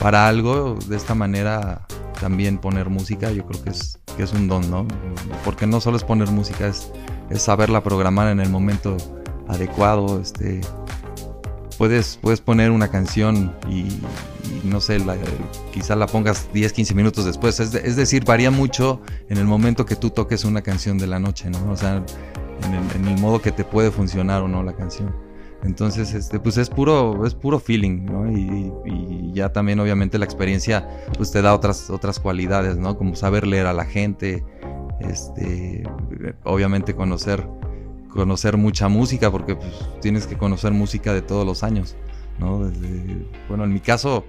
para 0.00 0.28
algo, 0.28 0.76
de 0.86 0.96
esta 0.96 1.14
manera 1.14 1.86
también 2.20 2.58
poner 2.58 2.88
música, 2.88 3.30
yo 3.30 3.46
creo 3.46 3.62
que 3.62 3.70
es, 3.70 3.98
que 4.16 4.22
es 4.22 4.32
un 4.32 4.48
don, 4.48 4.70
¿no? 4.70 4.86
Porque 5.44 5.66
no 5.66 5.80
solo 5.80 5.96
es 5.96 6.04
poner 6.04 6.30
música, 6.30 6.66
es, 6.66 6.90
es 7.30 7.42
saberla 7.42 7.82
programar 7.82 8.28
en 8.28 8.40
el 8.40 8.50
momento 8.50 8.96
adecuado, 9.48 10.20
este, 10.20 10.60
puedes, 11.78 12.18
puedes 12.20 12.40
poner 12.40 12.70
una 12.70 12.88
canción 12.88 13.54
y, 13.68 13.88
no 14.64 14.80
sé, 14.80 14.98
la, 14.98 15.16
quizá 15.72 15.96
la 15.96 16.06
pongas 16.06 16.52
10, 16.52 16.72
15 16.72 16.94
minutos 16.94 17.24
después. 17.24 17.60
Es, 17.60 17.74
es, 17.74 17.96
decir, 17.96 18.24
varía 18.24 18.50
mucho 18.50 19.00
en 19.28 19.38
el 19.38 19.44
momento 19.44 19.86
que 19.86 19.96
tú 19.96 20.10
toques 20.10 20.44
una 20.44 20.62
canción 20.62 20.98
de 20.98 21.06
la 21.06 21.18
noche, 21.18 21.50
¿no? 21.50 21.70
O 21.70 21.76
sea, 21.76 22.04
en 22.62 23.06
el, 23.06 23.20
modo 23.20 23.40
que 23.40 23.52
te 23.52 23.64
puede 23.64 23.90
funcionar 23.90 24.42
o 24.42 24.48
no 24.48 24.62
la 24.62 24.74
canción. 24.74 25.14
Entonces, 25.62 26.12
este, 26.12 26.38
pues 26.38 26.58
es 26.58 26.68
puro, 26.68 27.26
es 27.26 27.34
puro 27.34 27.58
feeling, 27.58 28.04
¿no? 28.04 28.30
Y, 28.30 28.72
y, 28.84 29.32
ya 29.32 29.52
también, 29.52 29.80
obviamente, 29.80 30.18
la 30.18 30.24
experiencia, 30.24 30.86
pues 31.16 31.30
te 31.30 31.40
da 31.40 31.54
otras, 31.54 31.88
otras 31.90 32.20
cualidades, 32.20 32.76
¿no? 32.76 32.98
Como 32.98 33.16
saber 33.16 33.46
leer 33.46 33.66
a 33.66 33.72
la 33.72 33.86
gente, 33.86 34.44
este, 35.00 35.84
obviamente 36.44 36.94
conocer 36.94 37.46
conocer 38.14 38.56
mucha 38.56 38.88
música 38.88 39.30
porque 39.30 39.56
pues, 39.56 39.72
tienes 40.00 40.26
que 40.26 40.38
conocer 40.38 40.72
música 40.72 41.12
de 41.12 41.20
todos 41.20 41.44
los 41.44 41.64
años, 41.64 41.96
¿no? 42.38 42.70
Bueno, 43.48 43.64
en 43.64 43.72
mi 43.72 43.80
caso, 43.80 44.24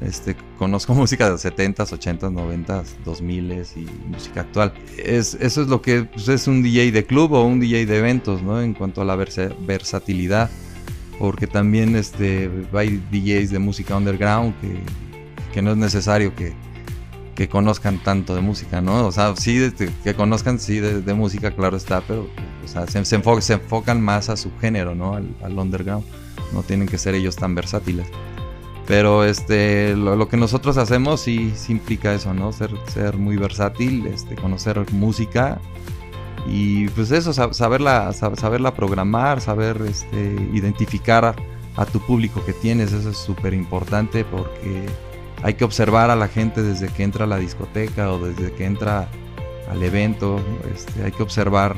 este, 0.00 0.36
conozco 0.58 0.94
música 0.96 1.26
de 1.26 1.32
los 1.32 1.44
70s, 1.44 1.76
80s, 1.76 2.32
90s, 2.32 2.86
2000s 3.04 3.76
y 3.76 4.08
música 4.08 4.42
actual. 4.42 4.72
Es, 4.96 5.34
eso 5.34 5.62
es 5.62 5.68
lo 5.68 5.82
que 5.82 6.04
pues, 6.04 6.28
es 6.28 6.46
un 6.46 6.62
DJ 6.62 6.92
de 6.92 7.04
club 7.04 7.32
o 7.32 7.44
un 7.44 7.60
DJ 7.60 7.86
de 7.86 7.98
eventos, 7.98 8.42
¿no? 8.42 8.60
En 8.60 8.74
cuanto 8.74 9.02
a 9.02 9.04
la 9.04 9.16
versa, 9.16 9.48
versatilidad, 9.60 10.50
porque 11.18 11.46
también 11.46 11.96
este, 11.96 12.50
hay 12.72 13.02
DJs 13.10 13.50
de 13.50 13.58
música 13.58 13.96
underground 13.96 14.54
que, 14.60 14.80
que 15.52 15.62
no 15.62 15.72
es 15.72 15.76
necesario 15.76 16.34
que, 16.34 16.54
que 17.38 17.48
conozcan 17.48 18.02
tanto 18.02 18.34
de 18.34 18.40
música, 18.40 18.80
¿no? 18.80 19.06
O 19.06 19.12
sea, 19.12 19.36
sí, 19.36 19.58
de, 19.58 19.92
que 20.02 20.14
conozcan, 20.14 20.58
sí, 20.58 20.80
de, 20.80 21.14
música, 21.14 21.52
claro 21.52 21.76
está, 21.76 22.00
pero 22.00 22.28
o 22.64 22.66
sea, 22.66 22.84
se, 22.88 23.04
se, 23.04 23.40
se, 23.42 23.52
enfocan 23.52 24.00
más 24.00 24.28
a 24.28 24.36
su 24.36 24.50
género, 24.60 24.96
¿no? 24.96 25.14
Al, 25.14 25.56
underground. 25.56 26.04
No 26.52 26.62
tienen 26.62 26.88
que 26.88 26.98
ser 26.98 27.14
ellos 27.14 27.36
tan 27.36 27.54
versátiles. 27.54 28.06
Pero 28.86 29.24
este, 29.24 29.94
lo, 29.94 30.28
que 30.28 30.38
nosotros 30.38 30.78
hacemos 30.78 31.20
sí, 31.20 31.52
sí, 31.54 31.72
implica 31.72 32.14
eso, 32.14 32.32
¿no? 32.32 32.52
Ser, 32.52 32.70
ser 32.86 33.18
muy 33.18 33.36
versátil, 33.36 34.06
este, 34.06 34.34
conocer 34.34 34.82
música 34.92 35.60
y 36.46 36.88
pues 36.88 37.10
eso, 37.10 37.34
saberla, 37.34 38.12
saberla 38.14 38.74
programar, 38.74 39.42
saber 39.42 39.82
este, 39.86 40.34
identificar 40.54 41.24
a, 41.26 41.34
a 41.76 41.84
tu 41.84 42.00
público 42.00 42.42
que 42.44 42.54
tienes, 42.54 42.92
eso 42.92 43.10
es 43.10 43.18
súper 43.18 43.52
importante 43.52 44.24
porque 44.24 44.86
hay 45.42 45.54
que 45.54 45.64
observar 45.64 46.10
a 46.10 46.16
la 46.16 46.28
gente 46.28 46.62
desde 46.62 46.88
que 46.88 47.02
entra 47.02 47.24
a 47.24 47.28
la 47.28 47.36
discoteca 47.36 48.10
o 48.12 48.18
desde 48.18 48.52
que 48.52 48.64
entra 48.64 49.08
al 49.70 49.82
evento, 49.82 50.40
este, 50.74 51.04
hay 51.04 51.12
que 51.12 51.22
observar 51.22 51.76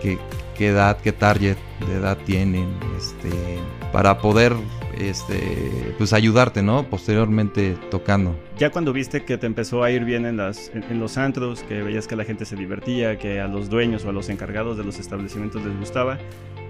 qué, 0.00 0.18
qué, 0.56 0.68
edad, 0.68 0.98
qué 1.00 1.12
target 1.12 1.56
de 1.86 1.94
edad 1.94 2.18
tienen, 2.24 2.74
este, 2.96 3.58
para 3.92 4.18
poder 4.18 4.54
este, 4.98 5.94
pues 5.98 6.12
ayudarte, 6.12 6.62
¿no? 6.62 6.88
Posteriormente 6.88 7.76
tocando. 7.90 8.36
Ya 8.58 8.70
cuando 8.70 8.92
viste 8.92 9.24
que 9.24 9.38
te 9.38 9.46
empezó 9.46 9.82
a 9.82 9.90
ir 9.90 10.04
bien 10.04 10.26
en, 10.26 10.36
las, 10.36 10.70
en, 10.74 10.84
en, 10.84 11.00
los 11.00 11.18
antros, 11.18 11.62
que 11.62 11.82
veías 11.82 12.06
que 12.06 12.16
la 12.16 12.24
gente 12.24 12.44
se 12.44 12.56
divertía, 12.56 13.18
que 13.18 13.40
a 13.40 13.48
los 13.48 13.68
dueños 13.68 14.04
o 14.04 14.10
a 14.10 14.12
los 14.12 14.28
encargados 14.28 14.76
de 14.76 14.84
los 14.84 14.98
establecimientos 14.98 15.64
les 15.64 15.78
gustaba, 15.78 16.18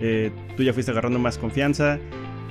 eh, 0.00 0.31
tú 0.57 0.62
ya 0.62 0.73
fuiste 0.73 0.91
agarrando 0.91 1.19
más 1.19 1.38
confianza, 1.38 1.99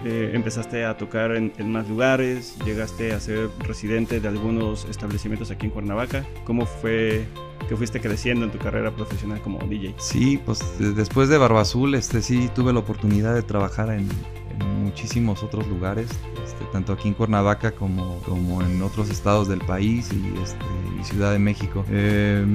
eh, 0.05 0.31
empezaste 0.33 0.85
a 0.85 0.97
tocar 0.97 1.35
en, 1.35 1.53
en, 1.57 1.71
más 1.71 1.87
lugares, 1.87 2.55
llegaste 2.65 3.13
a 3.13 3.19
ser 3.19 3.49
residente 3.59 4.19
de 4.19 4.27
algunos 4.27 4.85
establecimientos 4.85 5.51
aquí 5.51 5.67
en 5.67 5.71
Cuernavaca. 5.71 6.25
¿Cómo 6.45 6.65
fue 6.65 7.25
que 7.69 7.75
fuiste 7.75 8.01
creciendo 8.01 8.45
en 8.45 8.51
tu 8.51 8.57
carrera 8.57 8.91
profesional 8.91 9.41
como 9.41 9.59
DJ? 9.59 9.93
Sí, 9.97 10.39
pues 10.43 10.59
después 10.79 11.29
de 11.29 11.37
Barba 11.37 11.61
Azul, 11.61 11.93
este, 11.93 12.21
sí 12.21 12.49
tuve 12.55 12.73
la 12.73 12.79
oportunidad 12.79 13.35
de 13.35 13.43
trabajar 13.43 13.89
en, 13.89 14.07
en 14.35 14.40
muchísimos 14.81 15.43
otros 15.43 15.67
lugares, 15.67 16.09
este, 16.43 16.65
tanto 16.71 16.93
aquí 16.93 17.07
en 17.07 17.13
Cuernavaca 17.13 17.71
como, 17.71 18.17
como 18.19 18.61
en 18.61 18.81
otros 18.81 19.09
estados 19.09 19.47
del 19.47 19.59
país 19.59 20.09
y, 20.11 20.41
este, 20.41 20.65
y 20.99 21.03
Ciudad 21.03 21.31
de 21.31 21.39
México. 21.39 21.85
Eh, 21.89 22.45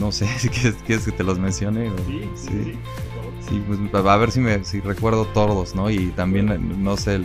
no 0.00 0.10
sé 0.12 0.26
si 0.38 0.48
quieres, 0.48 0.74
quieres, 0.86 1.04
que 1.04 1.12
te 1.12 1.24
los 1.24 1.38
mencione. 1.38 1.90
Sí, 2.06 2.30
sí. 2.34 2.48
sí. 2.48 2.78
Sí, 3.48 3.62
pues 3.66 3.78
a 3.94 4.16
ver 4.16 4.30
si 4.30 4.40
me 4.40 4.62
si 4.64 4.80
recuerdo 4.80 5.24
todos, 5.26 5.74
¿no? 5.74 5.90
Y 5.90 6.08
también, 6.08 6.82
no 6.84 6.96
sé 6.98 7.20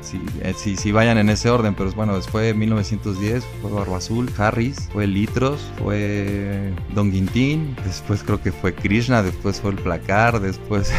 si, 0.00 0.20
si, 0.56 0.76
si, 0.76 0.92
vayan 0.92 1.18
en 1.18 1.28
ese 1.28 1.50
orden, 1.50 1.74
pero 1.74 1.90
bueno, 1.92 2.18
de 2.18 2.54
1910 2.54 3.44
fue 3.60 3.70
Barba 3.70 3.98
Azul, 3.98 4.30
Harris, 4.36 4.88
fue 4.92 5.06
Litros, 5.06 5.60
fue 5.78 6.72
Don 6.94 7.10
Guintín, 7.10 7.76
después 7.84 8.22
creo 8.22 8.40
que 8.40 8.52
fue 8.52 8.74
Krishna, 8.74 9.22
después 9.22 9.60
fue 9.60 9.72
el 9.72 9.76
Placar, 9.76 10.40
después 10.40 10.92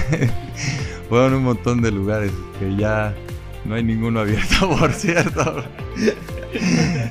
fueron 1.09 1.35
un 1.35 1.43
montón 1.43 1.81
de 1.81 1.91
lugares 1.91 2.31
que 2.59 2.75
ya 2.75 3.15
no 3.65 3.75
hay 3.75 3.83
ninguno 3.83 4.19
abierto, 4.19 4.69
por 4.79 4.91
cierto. 4.93 5.63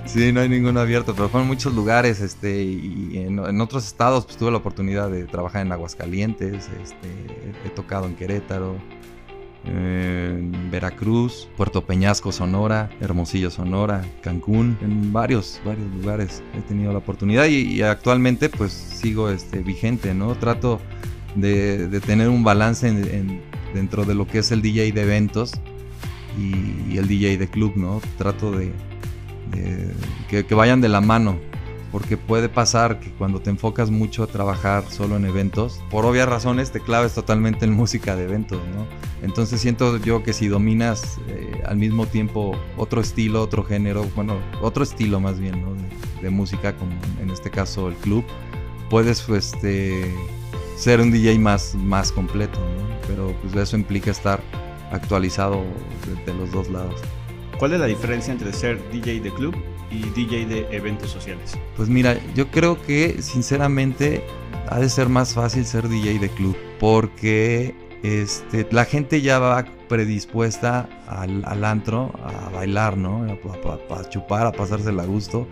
sí, 0.07 0.33
no 0.33 0.41
hay 0.41 0.49
ninguno 0.49 0.81
abierto, 0.81 1.15
pero 1.15 1.29
fueron 1.29 1.47
muchos 1.49 1.75
lugares, 1.75 2.21
este, 2.21 2.63
y 2.63 3.19
en, 3.19 3.61
otros 3.61 3.87
estados 3.87 4.25
pues 4.25 4.37
tuve 4.37 4.51
la 4.51 4.59
oportunidad 4.59 5.11
de 5.11 5.25
trabajar 5.25 5.65
en 5.65 5.73
Aguascalientes, 5.73 6.69
este, 6.83 7.09
he 7.65 7.71
tocado 7.71 8.07
en 8.07 8.15
Querétaro, 8.17 8.77
en 9.69 10.71
Veracruz, 10.71 11.49
Puerto 11.57 11.85
Peñasco, 11.85 12.33
Sonora, 12.33 12.91
Hermosillo, 13.01 13.51
Sonora, 13.51 14.05
Cancún, 14.23 14.77
en 14.83 15.13
varios, 15.13 15.61
varios 15.65 15.91
lugares 15.93 16.43
he 16.57 16.61
tenido 16.63 16.93
la 16.93 16.99
oportunidad 16.99 17.47
y, 17.47 17.83
actualmente 17.83 18.49
pues 18.49 18.73
sigo 18.73 19.31
este, 19.31 19.61
vigente, 19.61 20.15
¿no? 20.15 20.35
Trato 20.35 20.81
de, 21.35 22.01
tener 22.07 22.29
un 22.29 22.45
balance 22.45 22.89
en, 22.89 23.05
en, 23.05 23.43
dentro 23.75 24.05
de 24.05 24.15
lo 24.15 24.27
que 24.27 24.39
es 24.39 24.51
el 24.51 24.63
DJ 24.63 24.93
de 24.93 25.03
eventos 25.03 25.53
y, 26.39 26.93
y 26.93 26.99
el 26.99 27.07
DJ 27.07 27.39
de 27.39 27.49
club, 27.49 27.75
¿no? 27.77 28.01
Trato 28.17 28.53
de, 28.53 28.73
que, 30.29 30.55
vayan 30.55 30.81
de 30.81 30.89
la 30.89 31.01
mano. 31.01 31.39
Porque 31.91 32.17
puede 32.17 32.49
pasar 32.49 33.01
que 33.01 33.11
cuando 33.13 33.41
te 33.41 33.51
enfocas 33.51 33.91
mucho 33.91 34.23
a 34.23 34.27
trabajar 34.27 34.85
solo 34.91 35.17
en 35.17 35.25
eventos, 35.25 35.81
por 35.91 36.05
obvias 36.05 36.29
razones 36.29 36.71
te 36.71 36.81
claves 36.81 37.15
totalmente 37.15 37.65
en 37.65 37.73
música 37.73 38.15
de 38.15 38.25
eventos, 38.25 38.61
¿no? 38.75 38.87
Entonces 39.23 39.61
siento 39.61 39.97
yo 39.99 40.23
que 40.23 40.33
si 40.33 40.49
dominas 40.49 41.19
eh, 41.29 41.63
al 41.67 41.77
mismo 41.77 42.07
tiempo 42.07 42.59
otro 42.77 43.01
estilo, 43.01 43.43
otro 43.43 43.65
género, 43.65 44.05
bueno, 44.15 44.37
otro 44.61 44.83
estilo 44.83 45.19
más 45.19 45.41
bien, 45.41 45.63
¿no? 45.63 45.75
De, 46.21 46.31
música, 46.31 46.77
como 46.77 46.93
en 47.23 47.31
este 47.31 47.49
caso 47.49 47.89
el 47.89 47.95
club, 47.95 48.25
puedes 48.91 49.27
este, 49.29 50.15
ser 50.77 51.01
un 51.01 51.11
DJ 51.11 51.39
más, 51.39 51.75
más 51.75 52.13
completo. 52.13 52.59
Pero 53.07 53.35
pues 53.41 53.55
eso 53.55 53.77
implica 53.77 54.11
estar 54.11 54.43
actualizado 54.93 55.65
de, 56.07 56.33
de 56.33 56.39
los 56.39 56.53
dos 56.53 56.69
lados. 56.69 57.01
¿Cuál 57.59 57.73
es 57.73 57.81
la 57.81 57.87
diferencia 57.87 58.33
entre 58.33 58.53
ser 58.53 58.79
DJ 58.91 59.21
de 59.21 59.33
club 59.33 59.55
y 59.91 60.03
DJ 60.11 60.47
de 60.47 60.77
eventos 60.77 61.11
sociales? 61.11 61.59
Pues 61.77 61.89
mira, 61.89 62.19
yo 62.35 62.51
creo 62.51 62.81
que 62.83 63.23
sinceramente 63.23 64.23
ha 64.69 64.79
de 64.79 64.89
ser 64.89 65.09
más 65.09 65.35
fácil 65.35 65.65
ser 65.65 65.89
DJ 65.89 66.19
de 66.19 66.29
club. 66.31 66.57
porque 66.79 67.75
este, 68.03 68.67
la 68.71 68.85
gente 68.85 69.21
ya 69.21 69.41
va 69.41 69.65
predispuesta 69.89 70.89
al, 71.09 71.65
antro 71.65 72.13
a 72.23 72.51
bailar, 72.51 72.97
¿no? 72.97 73.25
A, 73.25 74.09
chupar, 74.09 74.47
a 74.47 74.53
pasársela 74.53 75.03
a 75.03 75.07
gusto. 75.07 75.49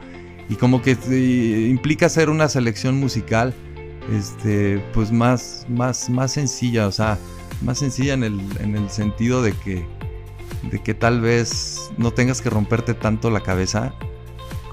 Y 0.49 0.55
como 0.55 0.81
que 0.81 0.97
eh, 1.11 1.67
implica 1.69 2.07
hacer 2.07 2.31
una 2.31 2.49
selección 2.49 3.01
musical 3.01 3.53
este, 4.13 4.79
pues 4.95 5.11
más, 5.11 5.67
más, 5.69 6.09
más 6.09 6.33
sencilla, 6.33 6.87
o 6.87 6.93
sea, 6.93 7.19
más 7.63 7.79
sencilla 7.79 8.15
en 8.15 8.23
el, 8.23 8.41
en 8.61 8.77
el 8.77 8.89
sentido 8.91 9.43
de 9.43 9.53
que, 9.53 9.85
de 10.71 10.79
que 10.81 10.95
tal 10.95 11.21
vez 11.21 11.91
no 11.99 12.13
tengas 12.13 12.41
que 12.41 12.51
romperte 12.51 12.95
tanto 12.95 13.31
la 13.31 13.41
cabeza 13.41 13.93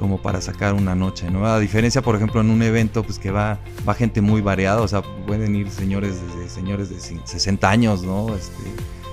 como 0.04 0.22
para 0.22 0.42
sacar 0.42 0.74
una 0.74 0.96
noche, 0.96 1.32
¿no? 1.32 1.46
A 1.46 1.62
diferencia, 1.62 2.02
por 2.02 2.18
ejemplo, 2.18 2.42
en 2.42 2.50
un 2.50 2.62
evento, 2.62 3.04
pues 3.04 3.20
que 3.20 3.32
va, 3.32 3.62
va 3.88 3.94
gente 3.94 4.20
muy 4.20 4.42
variada, 4.42 4.82
o 4.82 4.88
sea, 4.90 5.02
pueden 5.02 5.56
ir 5.56 5.70
señores 5.70 6.20
de 6.36 6.50
señores 6.50 6.90
de 6.90 7.00
60 7.00 7.70
años, 7.70 8.04
¿no? 8.04 8.36
Este, 8.36 8.64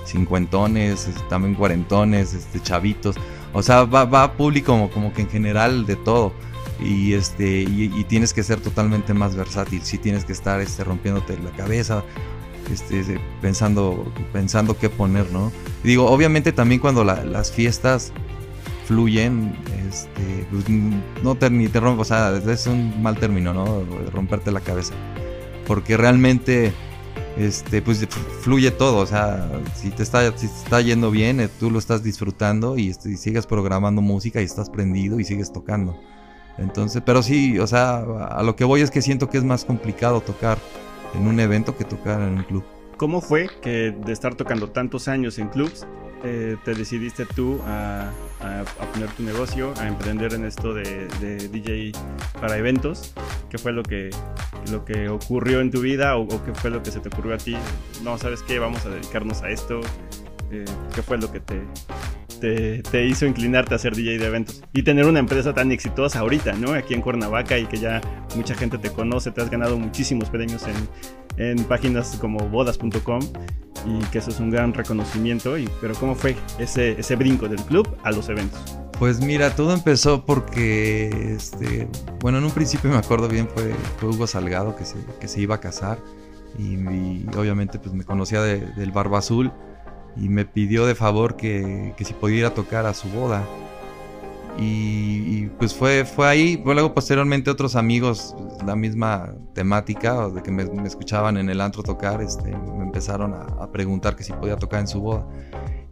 cincuentones, 0.05 1.07
este, 1.07 1.21
también 1.29 1.55
cuarentones, 1.55 2.33
este, 2.33 2.59
chavitos, 2.59 3.15
o 3.53 3.63
sea, 3.63 3.85
va, 3.85 4.03
va 4.03 4.33
público 4.33 4.73
como, 4.73 4.91
como 4.91 5.13
que 5.13 5.21
en 5.21 5.29
general 5.29 5.85
de 5.85 5.95
todo. 5.95 6.33
Y, 6.81 7.13
este, 7.13 7.61
y, 7.61 8.03
tienes 8.09 8.33
que 8.33 8.43
ser 8.43 8.59
totalmente 8.59 9.13
más 9.13 9.33
versátil, 9.33 9.81
sí 9.83 9.97
tienes 9.97 10.25
que 10.25 10.33
estar 10.33 10.59
este, 10.59 10.83
rompiéndote 10.83 11.37
la 11.37 11.51
cabeza, 11.51 12.03
este, 12.69 13.17
pensando, 13.41 14.11
pensando 14.33 14.77
qué 14.77 14.89
poner, 14.89 15.31
¿no? 15.31 15.53
digo, 15.85 16.11
obviamente 16.11 16.51
también 16.51 16.81
cuando 16.81 17.05
las 17.05 17.49
fiestas 17.53 18.11
fluyen, 18.91 19.55
este, 19.91 20.47
pues, 20.49 20.63
no 21.23 21.35
te, 21.35 21.49
ni 21.49 21.67
te 21.67 21.79
rompes, 21.79 22.01
o 22.01 22.05
sea, 22.05 22.35
es 22.35 22.67
un 22.67 23.01
mal 23.03 23.17
término, 23.17 23.53
¿no? 23.53 23.83
Romperte 24.11 24.51
la 24.51 24.61
cabeza. 24.61 24.93
Porque 25.67 25.97
realmente, 25.97 26.71
este, 27.37 27.81
pues 27.81 28.07
fluye 28.41 28.71
todo, 28.71 28.97
o 28.97 29.05
sea, 29.05 29.49
si 29.75 29.89
te 29.89 30.03
está, 30.03 30.35
si 30.37 30.45
está 30.45 30.81
yendo 30.81 31.11
bien, 31.11 31.41
eh, 31.41 31.49
tú 31.59 31.69
lo 31.69 31.77
estás 31.77 32.03
disfrutando 32.03 32.77
y, 32.77 32.89
este, 32.89 33.11
y 33.11 33.17
sigues 33.17 33.45
programando 33.45 34.01
música 34.01 34.41
y 34.41 34.45
estás 34.45 34.69
prendido 34.69 35.19
y 35.19 35.25
sigues 35.25 35.51
tocando. 35.51 35.99
Entonces, 36.57 37.01
pero 37.05 37.21
sí, 37.21 37.59
o 37.59 37.67
sea, 37.67 37.97
a 38.29 38.43
lo 38.43 38.55
que 38.55 38.63
voy 38.63 38.81
es 38.81 38.91
que 38.91 39.01
siento 39.01 39.29
que 39.29 39.37
es 39.37 39.43
más 39.43 39.65
complicado 39.65 40.21
tocar 40.21 40.57
en 41.15 41.27
un 41.27 41.39
evento 41.39 41.75
que 41.75 41.83
tocar 41.83 42.21
en 42.21 42.37
un 42.37 42.43
club. 42.43 42.63
¿Cómo 42.97 43.19
fue 43.19 43.49
que 43.61 43.91
de 43.91 44.13
estar 44.13 44.35
tocando 44.35 44.69
tantos 44.69 45.07
años 45.07 45.39
en 45.39 45.49
clubs 45.49 45.85
eh, 46.23 46.55
te 46.63 46.75
decidiste 46.75 47.25
tú 47.25 47.59
a, 47.65 48.11
poner 48.93 49.09
tu 49.11 49.23
negocio, 49.23 49.73
a 49.77 49.87
emprender 49.87 50.33
en 50.33 50.45
esto 50.45 50.73
de, 50.73 51.07
DJ 51.51 51.91
para 52.39 52.57
eventos? 52.57 53.13
¿Qué 53.49 53.57
fue 53.57 53.71
lo 53.71 53.83
que, 53.83 54.11
lo 54.71 54.85
que 54.85 55.09
ocurrió 55.09 55.61
en 55.61 55.71
tu 55.71 55.81
vida 55.81 56.15
o, 56.17 56.27
qué 56.43 56.53
fue 56.53 56.69
lo 56.69 56.83
que 56.83 56.91
se 56.91 56.99
te 56.99 57.09
ocurrió 57.09 57.33
a 57.33 57.37
ti? 57.37 57.55
No, 58.03 58.17
¿sabes 58.17 58.43
qué? 58.43 58.59
Vamos 58.59 58.85
a 58.85 58.89
dedicarnos 58.89 59.41
a 59.41 59.49
esto. 59.49 59.81
Eh, 60.51 60.65
¿Qué 60.93 61.01
fue 61.01 61.17
lo 61.17 61.31
que 61.31 61.39
te, 61.39 61.61
te, 62.39 62.83
te, 62.83 63.05
hizo 63.05 63.25
inclinarte 63.25 63.73
a 63.73 63.77
ser 63.79 63.95
DJ 63.95 64.17
de 64.17 64.25
eventos? 64.27 64.61
Y 64.73 64.83
tener 64.83 65.05
una 65.05 65.19
empresa 65.19 65.53
tan 65.53 65.71
exitosa 65.71 66.19
ahorita, 66.19 66.53
¿no? 66.53 66.73
Aquí 66.73 66.93
en 66.93 67.01
Cuernavaca 67.01 67.57
y 67.57 67.65
que 67.65 67.77
ya 67.77 68.01
mucha 68.35 68.53
gente 68.53 68.77
te 68.77 68.91
conoce, 68.91 69.31
te 69.31 69.41
has 69.41 69.49
ganado 69.49 69.79
muchísimos 69.79 70.29
premios 70.29 70.65
en, 71.37 71.55
en 71.57 71.63
páginas 71.63 72.17
como 72.19 72.47
bodas.com 72.49 73.21
y 73.85 73.99
que 74.05 74.19
eso 74.19 74.29
es 74.29 74.39
un 74.39 74.49
gran 74.49 74.73
reconocimiento. 74.73 75.57
Y, 75.57 75.69
pero 75.79 75.93
¿cómo 75.95 76.15
fue 76.15 76.35
ese, 76.59 76.99
ese 76.99 77.15
brinco 77.15 77.47
del 77.47 77.61
club 77.63 77.87
a 78.03 78.11
los 78.11 78.29
eventos? 78.29 78.59
Pues 79.01 79.19
mira, 79.19 79.55
todo 79.55 79.73
empezó 79.73 80.25
porque, 80.25 81.33
este, 81.35 81.87
bueno, 82.19 82.37
en 82.37 82.43
un 82.43 82.51
principio 82.51 82.89
me 82.91 82.97
acuerdo 82.97 83.27
bien, 83.27 83.49
fue, 83.49 83.73
Hugo 84.07 84.27
Salgado 84.27 84.75
que 84.75 84.85
se, 84.85 84.97
que 85.19 85.27
se 85.27 85.41
iba 85.41 85.55
a 85.55 85.59
casar 85.59 85.97
y, 86.59 86.75
obviamente 87.35 87.79
pues 87.79 87.95
me 87.95 88.03
conocía 88.03 88.43
del 88.43 88.91
Barba 88.91 89.17
Azul 89.17 89.51
y 90.15 90.29
me 90.29 90.45
pidió 90.45 90.85
de 90.85 90.93
favor 90.93 91.35
que, 91.35 91.95
que 91.97 92.05
si 92.05 92.13
podía 92.13 92.37
ir 92.37 92.45
a 92.45 92.53
tocar 92.53 92.85
a 92.85 92.93
su 92.93 93.09
boda. 93.09 93.43
Y, 94.57 95.45
pues 95.57 95.73
fue, 95.73 96.05
fue 96.05 96.27
ahí. 96.27 96.61
Luego, 96.63 96.93
posteriormente, 96.93 97.49
otros 97.49 97.75
amigos, 97.75 98.35
la 98.65 98.75
misma 98.75 99.33
temática, 99.53 100.29
de 100.29 100.41
que 100.41 100.51
me, 100.51 100.63
escuchaban 100.85 101.37
en 101.37 101.49
el 101.49 101.61
antro 101.61 101.83
tocar, 101.83 102.21
este, 102.21 102.55
me 102.55 102.83
empezaron 102.83 103.33
a, 103.33 103.71
preguntar 103.71 104.15
que 104.15 104.23
si 104.23 104.33
podía 104.33 104.57
tocar 104.57 104.81
en 104.81 104.87
su 104.87 105.01
boda. 105.01 105.25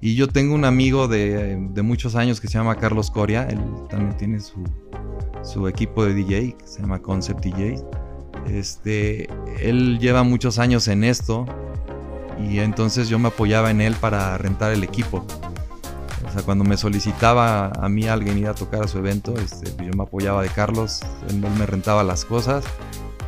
Y 0.01 0.15
yo 0.15 0.27
tengo 0.27 0.55
un 0.55 0.65
amigo 0.65 1.07
de, 1.07 1.57
muchos 1.83 2.15
años 2.15 2.39
que 2.39 2.47
se 2.47 2.53
llama 2.53 2.75
Carlos 2.75 3.11
Coria, 3.11 3.47
él 3.49 3.59
también 3.89 4.15
tiene 4.17 4.39
su, 4.39 5.67
equipo 5.67 6.05
de 6.05 6.13
DJ, 6.13 6.55
que 6.57 6.67
se 6.67 6.81
llama 6.81 6.99
Concept 6.99 7.41
DJ. 7.41 7.81
Este, 8.47 9.29
él 9.59 9.99
lleva 9.99 10.23
muchos 10.23 10.59
años 10.59 10.87
en 10.87 11.03
esto 11.03 11.45
y 12.39 12.59
entonces 12.59 13.09
yo 13.09 13.19
me 13.19 13.27
apoyaba 13.27 13.69
en 13.69 13.81
él 13.81 13.95
para 13.99 14.37
rentar 14.37 14.71
el 14.71 14.83
equipo. 14.83 15.25
Sea, 16.39 16.45
cuando 16.45 16.63
me 16.63 16.77
solicitaba 16.77 17.67
a 17.67 17.89
mí 17.89 18.07
alguien 18.07 18.37
ir 18.37 18.47
a 18.47 18.53
tocar 18.53 18.83
a 18.83 18.87
su 18.87 18.97
evento, 18.99 19.35
este, 19.37 19.71
yo 19.83 19.91
me 19.93 20.03
apoyaba 20.03 20.41
de 20.41 20.49
Carlos, 20.49 21.01
él 21.27 21.37
me 21.39 21.65
rentaba 21.65 22.03
las 22.03 22.23
cosas 22.23 22.63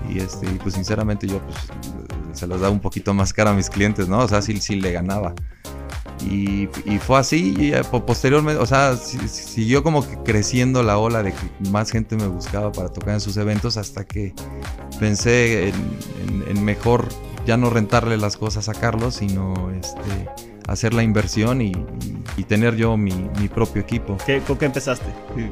y 0.09 0.19
este, 0.19 0.47
pues 0.63 0.75
sinceramente 0.75 1.27
yo 1.27 1.39
pues, 1.39 1.57
se 2.31 2.47
las 2.47 2.61
daba 2.61 2.71
un 2.71 2.79
poquito 2.79 3.13
más 3.13 3.33
cara 3.33 3.51
a 3.51 3.53
mis 3.53 3.69
clientes, 3.69 4.07
¿no? 4.07 4.19
O 4.19 4.27
sea, 4.27 4.41
sí, 4.41 4.61
sí 4.61 4.75
le 4.75 4.91
ganaba. 4.91 5.33
Y, 6.23 6.67
fue 6.99 7.19
así, 7.19 7.55
y 7.57 7.73
posteriormente, 8.05 8.61
o 8.61 8.65
sea, 8.65 8.95
siguió 8.95 9.83
como 9.83 10.07
que 10.07 10.17
creciendo 10.23 10.83
la 10.83 10.97
ola 10.99 11.23
de 11.23 11.33
que 11.33 11.69
más 11.69 11.91
gente 11.91 12.15
me 12.15 12.27
buscaba 12.27 12.71
para 12.71 12.89
tocar 12.89 13.15
en 13.15 13.21
sus 13.21 13.35
eventos 13.37 13.75
hasta 13.75 14.05
que 14.05 14.33
pensé 14.99 15.69
en, 15.69 16.63
mejor 16.63 17.09
ya 17.47 17.57
no 17.57 17.71
rentarle 17.71 18.17
las 18.17 18.37
cosas 18.37 18.69
a 18.69 18.73
Carlos, 18.73 19.15
sino 19.15 19.71
este, 19.71 20.50
hacer 20.67 20.93
la 20.93 21.03
inversión 21.03 21.61
y, 21.61 21.73
tener 22.47 22.75
yo 22.75 22.97
mi, 22.97 23.13
propio 23.53 23.81
equipo. 23.81 24.17
¿Qué, 24.25 24.39
¿Con 24.39 24.57
qué 24.57 24.65
empezaste? 24.65 25.05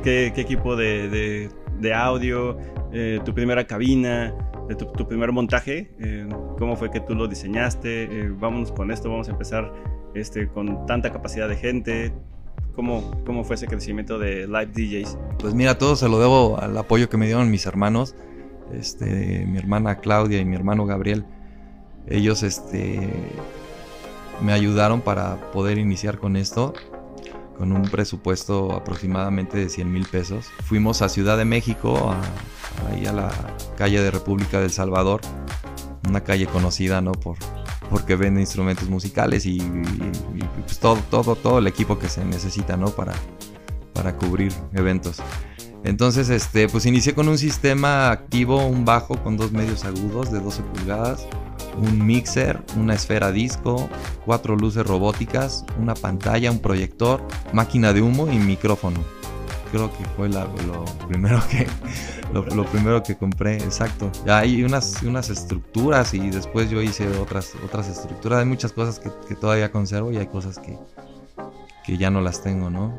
¿Qué, 0.04 0.28
equipo 0.36 0.76
de, 0.76 1.50
audio? 1.96 2.58
Eh, 2.92 3.20
¿Tu 3.24 3.34
primera 3.34 3.66
cabina? 3.66 4.34
Eh, 4.70 4.76
tu, 4.76 5.08
primer 5.08 5.32
montaje? 5.32 5.92
Eh, 6.00 6.28
¿Cómo 6.58 6.76
fue 6.76 6.92
que 6.92 7.00
tú 7.00 7.16
lo 7.16 7.28
diseñaste? 7.28 8.30
vámonos 8.40 8.72
con 8.72 8.92
esto, 8.92 9.10
vamos 9.10 9.30
a 9.30 9.32
empezar 9.32 9.72
este, 10.14 10.48
con 10.48 10.86
tanta 10.86 11.12
capacidad 11.12 11.48
de 11.48 11.56
gente. 11.56 12.14
¿Cómo, 12.76 13.12
¿Cómo 13.26 13.44
fue 13.44 13.56
ese 13.56 13.68
crecimiento 13.68 14.20
de 14.20 14.48
Live 14.48 14.72
DJs? 14.74 15.18
Pues 15.40 15.54
mira, 15.54 15.78
todo 15.78 15.96
se 15.96 16.08
lo 16.08 16.20
debo 16.20 16.60
al 16.60 16.78
apoyo 16.78 17.10
que 17.10 17.18
me 17.18 17.26
dieron 17.26 17.52
mis 17.52 17.66
hermanos, 17.66 18.16
este, 18.74 19.46
mi 19.46 19.58
hermana 19.58 20.00
Claudia 20.00 20.40
y 20.40 20.46
mi 20.46 20.56
hermano 20.56 20.86
Gabriel. 20.86 21.26
Ellos 22.08 22.42
este, 22.44 23.10
me 24.42 24.54
ayudaron 24.54 25.02
para 25.02 25.52
poder 25.52 25.78
iniciar 25.78 26.20
con 26.20 26.36
esto 26.36 26.74
con 27.60 27.74
un 27.74 27.82
presupuesto 27.82 28.72
aproximadamente 28.72 29.58
de 29.58 29.68
100 29.68 29.92
mil 29.92 30.06
pesos. 30.06 30.46
Fuimos 30.64 31.02
a 31.02 31.10
Ciudad 31.10 31.38
de 31.38 31.44
México, 31.44 32.16
ahí 32.90 33.06
a 33.06 33.12
la 33.12 33.30
calle 33.78 34.02
de 34.02 34.10
República 34.10 34.62
del 34.62 34.72
Salvador, 34.72 35.20
una 36.08 36.24
calle 36.24 36.48
conocida 36.48 37.02
¿no? 37.02 37.12
por, 37.12 37.36
porque 37.90 38.16
vende 38.16 38.40
instrumentos 38.40 38.88
musicales 38.88 39.46
y, 39.46 39.60
pues 40.66 40.80
todo, 40.80 41.00
todo, 41.10 41.36
todo 41.36 41.60
el 41.60 41.68
equipo 41.68 42.00
que 42.00 42.08
se 42.08 42.24
necesita 42.24 42.78
¿no? 42.78 42.92
para, 42.92 43.14
para 43.94 44.16
cubrir 44.16 44.54
eventos. 44.74 45.18
Entonces, 45.84 46.30
este, 46.30 46.70
pues 46.70 46.86
inicié 46.86 47.14
con 47.14 47.28
un 47.28 47.38
sistema 47.38 48.10
activo, 48.10 48.66
un 48.66 48.86
bajo 48.86 49.22
con 49.22 49.36
dos 49.36 49.52
medios 49.52 49.84
agudos 49.84 50.32
de 50.32 50.40
12 50.40 50.62
pulgadas, 50.64 51.28
un 51.80 52.06
mixer, 52.06 52.62
una 52.78 52.94
esfera 52.94 53.32
disco, 53.32 53.90
cuatro 54.26 54.56
luces 54.56 54.86
robóticas, 54.86 55.66
una 55.80 55.96
pantalla, 55.96 56.52
un 56.52 56.60
proyector, 56.60 57.22
máquina 57.54 57.94
de 57.94 58.02
humo 58.02 58.32
y 58.32 58.38
micrófono. 58.38 59.00
Creo 59.72 59.92
que 59.96 60.04
fue 60.16 60.30
lo 60.30 60.86
primero 61.08 61.40
que 61.50 61.68
lo, 62.34 62.66
primero 62.66 63.04
que 63.04 63.16
compré, 63.16 63.58
exacto. 63.58 64.12
Ya 64.26 64.40
hay 64.40 64.64
unas, 64.64 65.02
unas 65.04 65.30
estructuras 65.30 66.14
y 66.14 66.30
después 66.30 66.70
yo 66.70 66.82
hice 66.82 67.08
otras, 67.18 67.54
otras 67.64 67.88
estructuras. 67.88 68.40
Hay 68.40 68.46
muchas 68.46 68.72
cosas 68.72 69.00
que, 69.00 69.36
todavía 69.36 69.72
conservo 69.72 70.12
y 70.12 70.18
hay 70.18 70.28
cosas 70.28 70.60
que, 70.60 70.78
que 71.86 71.98
ya 71.98 72.10
no 72.10 72.22
las 72.22 72.42
tengo, 72.44 72.70
¿no? 72.70 72.94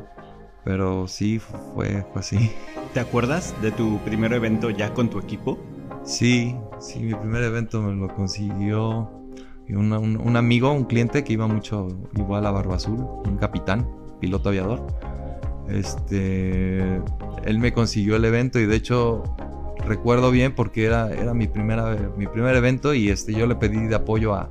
Pero 0.63 1.07
sí, 1.07 1.39
fue, 1.39 2.05
fue 2.11 2.21
así. 2.21 2.51
¿Te 2.93 2.99
acuerdas 2.99 3.55
de 3.61 3.71
tu 3.71 3.99
primer 3.99 4.33
evento 4.33 4.69
ya 4.69 4.93
con 4.93 5.09
tu 5.09 5.19
equipo? 5.19 5.57
Sí, 6.03 6.55
sí, 6.79 6.99
mi 6.99 7.13
primer 7.13 7.43
evento 7.43 7.81
me 7.81 7.93
lo 7.93 8.13
consiguió 8.13 9.09
un, 9.69 10.35
amigo, 10.35 10.71
un 10.71 10.85
cliente 10.85 11.23
que 11.23 11.33
iba 11.33 11.47
mucho 11.47 11.87
igual 12.15 12.45
a 12.45 12.51
Barba 12.51 12.75
Azul, 12.75 13.05
un 13.25 13.37
capitán, 13.37 13.87
piloto 14.19 14.49
aviador. 14.49 14.85
Este, 15.69 17.01
él 17.45 17.59
me 17.59 17.71
consiguió 17.71 18.15
el 18.15 18.25
evento 18.25 18.59
y 18.59 18.65
de 18.65 18.75
hecho 18.75 19.23
recuerdo 19.85 20.31
bien 20.31 20.53
porque 20.53 20.85
era, 20.85 21.11
era 21.11 21.33
mi, 21.33 21.47
primera, 21.47 21.95
mi 22.17 22.27
primer 22.27 22.55
evento 22.55 22.93
y 22.93 23.09
este, 23.09 23.33
yo 23.33 23.47
le 23.47 23.55
pedí 23.55 23.87
de 23.87 23.95
apoyo 23.95 24.33
a, 24.33 24.49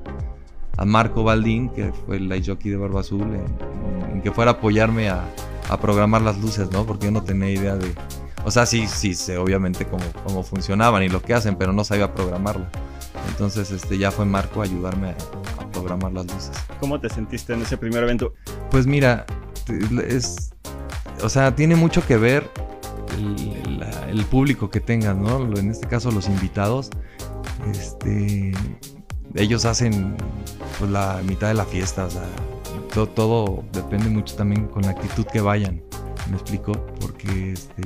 Marco 0.86 1.22
Baldín, 1.24 1.68
que 1.68 1.92
fue 1.92 2.16
el 2.16 2.30
light 2.30 2.46
jockey 2.46 2.70
de 2.70 2.78
Barba 2.78 3.00
Azul, 3.00 3.28
en, 4.14 4.22
que 4.22 4.30
fuera 4.30 4.52
a 4.52 4.54
apoyarme 4.54 5.10
a, 5.10 5.28
a, 5.68 5.78
programar 5.78 6.22
las 6.22 6.38
luces, 6.40 6.70
¿no? 6.72 6.86
Porque 6.86 7.06
yo 7.06 7.12
no 7.12 7.22
tenía 7.22 7.50
idea 7.50 7.76
de, 7.76 7.92
o 8.44 8.50
sea, 8.50 8.66
sí, 8.66 8.86
sí 8.86 9.14
sé 9.14 9.38
obviamente 9.38 9.84
cómo, 9.84 10.04
cómo 10.24 10.42
funcionaban 10.42 11.02
y 11.02 11.08
lo 11.08 11.22
que 11.22 11.34
hacen, 11.34 11.56
pero 11.56 11.72
no 11.72 11.84
sabía 11.84 12.12
programarlo. 12.14 12.66
Entonces 13.28 13.70
este, 13.70 13.98
ya 13.98 14.10
fue 14.10 14.24
Marco 14.24 14.60
a 14.60 14.64
ayudarme 14.64 15.10
a, 15.10 15.16
programar 15.72 16.12
las 16.12 16.26
luces. 16.26 16.50
¿Cómo 16.80 17.00
te 17.00 17.08
sentiste 17.08 17.52
en 17.52 17.62
ese 17.62 17.76
primer 17.76 18.02
evento? 18.02 18.34
Pues 18.70 18.86
mira, 18.86 19.24
es, 20.06 20.52
o 21.22 21.28
sea, 21.28 21.54
tiene 21.54 21.76
mucho 21.76 22.04
que 22.04 22.16
ver 22.16 22.50
el, 24.08 24.24
público 24.24 24.68
que 24.70 24.80
tengas, 24.80 25.16
¿no? 25.16 25.42
En 25.56 25.70
este 25.70 25.86
caso 25.86 26.10
los 26.10 26.28
invitados, 26.28 26.90
este, 27.72 28.52
ellos 29.34 29.64
hacen 29.64 30.16
pues, 30.78 30.90
la 30.90 31.20
mitad 31.24 31.48
de 31.48 31.54
la 31.54 31.64
fiesta, 31.64 32.04
o 32.06 32.10
sea, 32.10 32.26
todo, 32.92 33.06
todo, 33.08 33.64
depende 33.72 34.08
mucho 34.08 34.36
también 34.36 34.66
con 34.66 34.82
la 34.82 34.90
actitud 34.90 35.24
que 35.24 35.40
vayan, 35.40 35.82
¿me 36.30 36.36
explico? 36.36 36.72
Porque 37.00 37.52
este, 37.52 37.82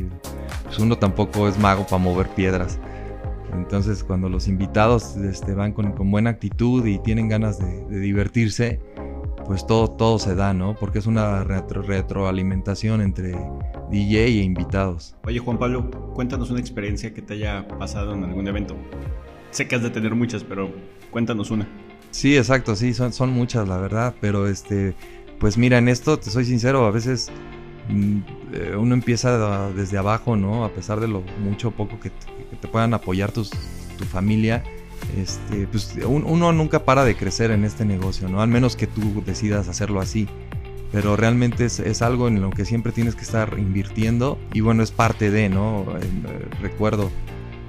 pues 0.65 0.79
uno 0.79 0.97
tampoco 0.99 1.49
es 1.49 1.59
mago 1.59 1.85
para 1.85 1.99
mover 1.99 2.29
piedras. 2.29 2.79
Entonces 3.53 4.03
cuando 4.05 4.29
los 4.29 4.49
invitados 4.49 5.17
este, 5.17 5.55
van 5.55 5.73
con, 5.73 5.95
buena 6.11 6.31
actitud 6.31 6.85
y 6.87 6.99
tienen 6.99 7.29
ganas 7.29 7.59
de, 7.59 8.01
divertirse, 8.01 8.81
pues 9.47 9.67
todo, 9.67 9.89
todo 9.89 10.19
se 10.19 10.35
da, 10.35 10.53
¿no? 10.55 10.75
Porque 10.75 10.99
es 10.99 11.07
una 11.07 11.45
retroalimentación 11.45 13.01
entre 13.01 13.37
DJ 13.91 14.25
e 14.25 14.43
invitados. 14.43 15.17
Oye 15.25 15.39
Juan 15.39 15.59
Pablo, 15.59 15.91
cuéntanos 16.15 16.51
una 16.51 16.61
experiencia 16.61 17.15
que 17.15 17.23
te 17.23 17.35
haya 17.35 17.67
pasado 17.79 18.15
en 18.15 18.25
algún 18.25 18.47
evento. 18.49 18.77
Sé 19.51 19.69
que 19.69 19.77
has 19.77 19.83
de 19.83 19.91
tener 19.91 20.15
muchas, 20.15 20.43
pero 20.43 20.71
cuéntanos 21.11 21.51
una. 21.51 21.69
Sí, 22.11 22.37
exacto, 22.37 22.77
sí, 22.77 22.93
son, 22.95 23.13
son 23.13 23.31
muchas, 23.31 23.69
la 23.69 23.77
verdad, 23.77 24.15
pero 24.21 24.49
este, 24.49 24.95
pues 25.39 25.59
mira, 25.59 25.79
en 25.79 25.89
esto, 25.89 26.19
te 26.19 26.31
soy 26.31 26.45
sincero, 26.45 26.87
a 26.87 26.91
veces 26.91 27.31
uno 27.89 28.95
empieza 28.95 29.71
desde 29.71 29.99
abajo, 29.99 30.37
¿no? 30.37 30.65
A 30.65 30.71
pesar 30.71 31.01
de 31.01 31.09
lo 31.09 31.23
mucho 31.43 31.69
o 31.69 31.71
poco 31.73 32.01
que, 32.01 32.11
te 32.11 32.69
puedan 32.69 32.95
apoyar 32.95 33.33
tu 33.33 33.45
familia, 34.11 34.63
este, 35.17 35.67
pues 35.69 35.95
uno 36.07 36.53
nunca 36.53 36.85
para 36.85 37.05
de 37.05 37.17
crecer 37.17 37.51
en 37.51 37.65
este 37.65 37.85
negocio, 37.85 38.29
¿no? 38.29 38.41
Al 38.41 38.49
menos 38.49 38.77
que 38.77 38.87
tú 38.87 39.23
decidas 39.25 39.69
hacerlo 39.69 40.01
así. 40.01 40.29
Pero 40.93 41.17
realmente 41.17 41.65
es, 41.65 42.03
algo 42.03 42.29
en 42.29 42.41
lo 42.41 42.51
que 42.51 42.65
siempre 42.65 42.93
tienes 42.93 43.17
que 43.17 43.23
estar 43.23 43.59
invirtiendo 43.59 44.39
y 44.53 44.61
bueno, 44.61 44.83
es 44.85 44.93
parte 44.93 45.31
de, 45.31 45.49
¿no? 45.49 45.85
Eh, 46.01 46.49
recuerdo 46.63 47.11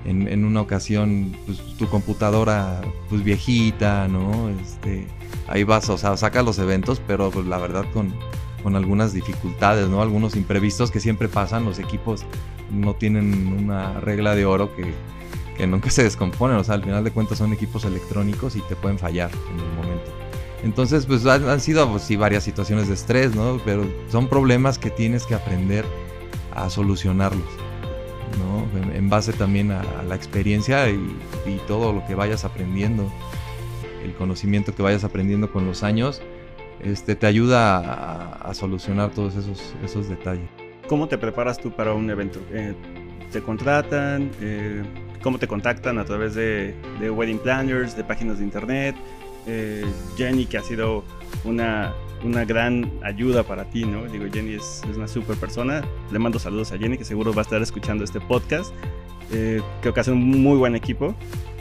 en, 0.06 0.46
una 0.46 0.62
ocasión 0.62 1.36
pues, 1.48 1.60
tu 1.78 1.88
computadora 1.88 2.82
pues 3.10 3.24
viejita, 3.24 4.08
¿no? 4.08 4.50
Este, 4.62 5.08
ahí 5.48 5.64
vas, 5.64 5.90
o 5.90 5.98
sea, 5.98 6.16
sacas 6.18 6.46
los 6.46 6.60
eventos, 6.60 7.02
pero 7.08 7.32
pues, 7.32 7.48
la 7.48 7.58
verdad 7.58 7.86
con, 7.94 8.14
con 8.66 8.76
algunas 8.76 9.14
dificultades, 9.14 9.88
¿no? 9.90 10.02
Algunos 10.02 10.36
imprevistos 10.36 10.90
que 10.90 11.00
siempre 11.00 11.28
pasan, 11.28 11.66
los 11.66 11.78
equipos 11.78 12.26
no 12.72 12.96
tienen 12.96 13.46
una 13.64 14.00
regla 14.00 14.34
de 14.34 14.48
oro 14.48 14.76
que, 14.76 14.92
que 15.56 15.68
nunca 15.68 15.92
se 15.92 16.02
descomponen, 16.02 16.58
o 16.58 16.64
sea, 16.64 16.74
al 16.74 16.84
final 16.84 17.04
de 17.04 17.12
cuentas 17.12 17.38
son 17.38 17.54
equipos 17.54 17.86
electrónicos 17.86 18.56
y 18.56 18.62
te 18.62 18.76
pueden 18.76 18.98
fallar 18.98 19.30
en 19.54 19.60
el 19.60 19.72
momento. 19.76 20.12
Entonces, 20.64 21.06
pues 21.06 21.24
han, 21.28 21.62
sido 21.62 21.88
pues, 21.92 22.02
sí, 22.02 22.16
varias 22.16 22.44
situaciones 22.44 22.88
de 22.88 22.96
estrés, 22.96 23.36
¿no? 23.36 23.62
Pero 23.64 23.86
son 24.12 24.28
problemas 24.28 24.80
que 24.80 24.90
tienes 24.90 25.28
que 25.28 25.36
aprender 25.36 25.86
a 26.56 26.72
solucionarlos. 26.72 27.46
En, 28.96 29.10
base 29.12 29.32
también 29.32 29.72
a, 29.72 29.84
la 30.10 30.16
experiencia 30.16 30.90
y, 30.90 31.16
todo 31.68 31.94
lo 31.94 32.04
que 32.08 32.16
vayas 32.16 32.46
aprendiendo, 32.46 33.12
el 34.04 34.16
conocimiento 34.16 34.74
que 34.74 34.82
vayas 34.82 35.04
aprendiendo 35.04 35.52
con 35.52 35.68
los 35.68 35.84
años, 35.84 36.24
este, 36.82 37.16
te 37.16 37.28
ayuda 37.28 38.36
a, 38.36 38.54
solucionar 38.54 39.12
todos 39.12 39.36
esos, 39.36 40.10
detalles. 40.10 40.48
¿Cómo 40.88 41.08
te 41.08 41.18
preparas 41.18 41.58
tú 41.58 41.72
para 41.72 41.94
un 41.94 42.10
evento? 42.10 42.40
Eh, 42.52 42.74
¿Te 43.32 43.42
contratan? 43.42 44.32
Eh, 44.42 44.84
¿Cómo 45.22 45.40
te 45.40 45.48
contactan? 45.48 45.98
¿A 45.98 46.06
través 46.06 46.36
de, 46.36 46.76
de, 47.00 47.10
wedding 47.10 47.40
planners, 47.40 47.98
de 47.98 48.04
páginas 48.04 48.38
de 48.40 48.46
internet? 48.46 48.96
Eh, 49.48 49.86
Jenny, 50.18 50.46
que 50.46 50.58
ha 50.58 50.64
sido 50.64 51.04
una 51.44 51.94
una 52.24 52.44
gran 52.44 52.92
ayuda 53.04 53.44
para 53.44 53.66
ti, 53.66 53.86
¿no? 53.86 54.06
Digo, 54.06 54.26
Jenny 54.32 54.56
es, 54.56 54.82
una 54.96 55.08
súper 55.08 55.38
persona. 55.38 55.84
Le 56.12 56.18
mando 56.18 56.40
saludos 56.40 56.72
a 56.72 56.78
Jenny, 56.78 56.98
que 56.98 57.06
seguro 57.06 57.34
va 57.34 57.42
a 57.42 57.44
estar 57.44 57.62
escuchando 57.62 58.04
este 58.04 58.20
podcast. 58.20 58.74
Creo 59.30 59.94
que 59.94 60.00
hace 60.00 60.12
un 60.12 60.42
muy 60.42 60.58
buen 60.58 60.76
equipo. 60.76 61.16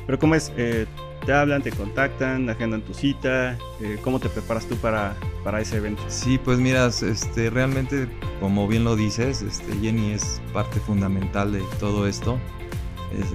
Pero 0.06 0.18
¿cómo 0.18 0.34
es? 0.34 0.52
Eh, 0.56 0.86
te 1.24 1.32
hablan, 1.32 1.62
te 1.62 1.70
contactan, 1.70 2.48
agendan 2.50 2.82
tu 2.82 2.92
cita. 2.94 3.56
Eh, 3.80 3.98
¿Cómo 4.02 4.20
te 4.20 4.28
preparas 4.28 4.66
tú 4.66 4.76
para, 4.76 5.16
para 5.42 5.60
ese 5.60 5.76
evento? 5.78 6.02
Sí, 6.08 6.38
pues 6.38 6.58
mira, 6.58 6.86
este, 6.86 7.50
realmente, 7.50 8.08
como 8.40 8.68
bien 8.68 8.84
lo 8.84 8.96
dices, 8.96 9.42
este, 9.42 9.72
Jenny 9.80 10.12
es 10.12 10.42
parte 10.52 10.80
fundamental 10.80 11.52
de 11.52 11.62
todo 11.80 12.06
esto. 12.06 12.38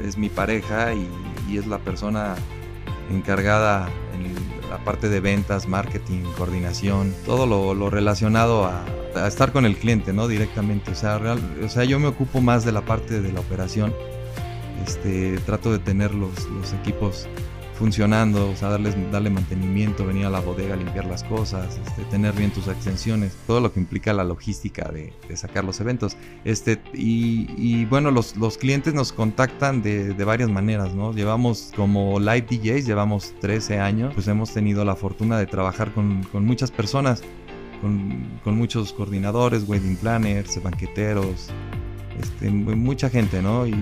Es, 0.04 0.18
mi 0.18 0.30
pareja 0.30 0.94
y, 0.94 1.08
y 1.50 1.58
es 1.58 1.66
la 1.66 1.80
persona 1.80 2.36
encargada 3.10 3.90
en 4.14 4.34
la 4.70 4.78
parte 4.84 5.10
de 5.10 5.20
ventas, 5.20 5.68
marketing, 5.68 6.24
coordinación, 6.38 7.14
todo 7.26 7.46
lo, 7.46 7.90
relacionado 7.90 8.66
a, 8.66 8.86
estar 9.28 9.52
con 9.52 9.66
el 9.66 9.76
cliente, 9.76 10.14
¿no? 10.14 10.28
Directamente. 10.28 10.92
O 10.92 10.96
sea, 10.96 11.18
real, 11.18 11.40
o 11.64 11.68
sea, 11.68 11.84
yo 11.84 12.00
me 12.00 12.08
ocupo 12.08 12.42
más 12.42 12.64
de 12.64 12.72
la 12.72 12.82
parte 12.82 13.22
de 13.22 13.34
la 13.34 13.40
operación. 13.40 13.94
Este, 14.86 15.38
trato 15.46 15.72
de 15.72 15.80
tener 15.80 16.14
los, 16.14 16.48
los 16.50 16.74
equipos 16.74 17.28
funcionando, 17.80 18.50
o 18.50 18.56
sea, 18.58 18.70
darles, 18.70 18.94
darle 19.10 19.30
mantenimiento, 19.30 20.06
venir 20.06 20.26
a 20.26 20.30
la 20.30 20.42
bodega 20.42 20.74
a 20.74 20.78
limpiar 20.78 21.06
las 21.06 21.24
cosas, 21.24 21.80
este, 21.88 22.04
tener 22.12 22.34
bien 22.34 22.52
tus 22.52 22.68
extensiones, 22.68 23.38
todo 23.48 23.62
lo 23.62 23.72
que 23.72 23.80
implica 23.80 24.12
la 24.12 24.26
logística 24.26 24.92
de, 24.92 25.14
sacar 25.38 25.64
los 25.64 25.80
eventos. 25.80 26.18
Este, 26.44 26.82
y, 26.94 27.86
bueno, 27.86 28.12
los, 28.12 28.36
los, 28.36 28.58
clientes 28.58 28.94
nos 28.94 29.14
contactan 29.14 29.82
de, 29.82 30.14
varias 30.26 30.50
maneras, 30.50 30.94
¿no? 30.94 31.14
Llevamos 31.14 31.72
como 31.74 32.20
live 32.20 32.46
DJs, 32.50 32.86
llevamos 32.86 33.34
13 33.40 33.80
años, 33.80 34.14
pues 34.14 34.28
hemos 34.28 34.54
tenido 34.54 34.84
la 34.84 34.98
fortuna 34.98 35.40
de 35.40 35.48
trabajar 35.48 35.94
con, 35.94 36.28
muchas 36.34 36.72
personas, 36.72 37.24
con, 37.82 38.58
muchos 38.58 38.92
coordinadores, 38.92 39.64
wedding 39.66 39.96
planners, 39.96 40.62
banqueteros, 40.62 41.50
este, 42.20 42.50
mucha 42.50 43.10
gente, 43.10 43.42
¿no? 43.42 43.66
Y, 43.68 43.74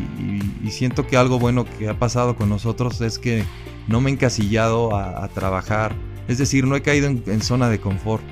siento 0.70 1.08
que 1.08 1.18
algo 1.18 1.40
bueno 1.40 1.66
que 1.66 1.90
ha 1.90 1.98
pasado 1.98 2.36
con 2.36 2.50
nosotros 2.50 3.02
es 3.02 3.18
que 3.18 3.44
no 3.88 4.00
me 4.00 4.10
he 4.10 4.14
encasillado 4.14 4.96
a, 4.96 5.28
trabajar, 5.30 5.96
es 6.28 6.38
decir, 6.38 6.68
no 6.68 6.76
he 6.76 6.82
caído 6.82 7.08
en, 7.08 7.42
zona 7.42 7.70
de 7.70 7.80
confort, 7.80 8.24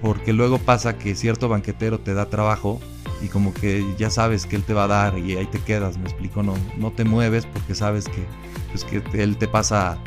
porque 0.00 0.32
luego 0.32 0.58
pasa 0.58 0.96
que 0.96 1.14
cierto 1.14 1.48
banquetero 1.48 2.00
te 2.00 2.14
da 2.14 2.30
trabajo 2.30 2.80
y 3.20 3.28
como 3.28 3.52
que 3.52 3.84
ya 3.98 4.10
sabes 4.10 4.46
que 4.46 4.56
él 4.56 4.62
te 4.62 4.72
va 4.72 4.84
a 4.84 4.86
dar 4.86 5.18
y 5.18 5.36
ahí 5.36 5.46
te 5.46 5.58
quedas, 5.58 5.98
me 5.98 6.04
explico, 6.04 6.42
no, 6.42 6.54
no 6.78 6.92
te 6.92 7.04
mueves 7.04 7.44
porque 7.46 7.74
sabes 7.74 8.06
que, 8.06 8.24
pues, 8.70 8.84
que 8.84 9.02
él 9.22 9.36
te 9.36 9.48
pasa 9.48 9.98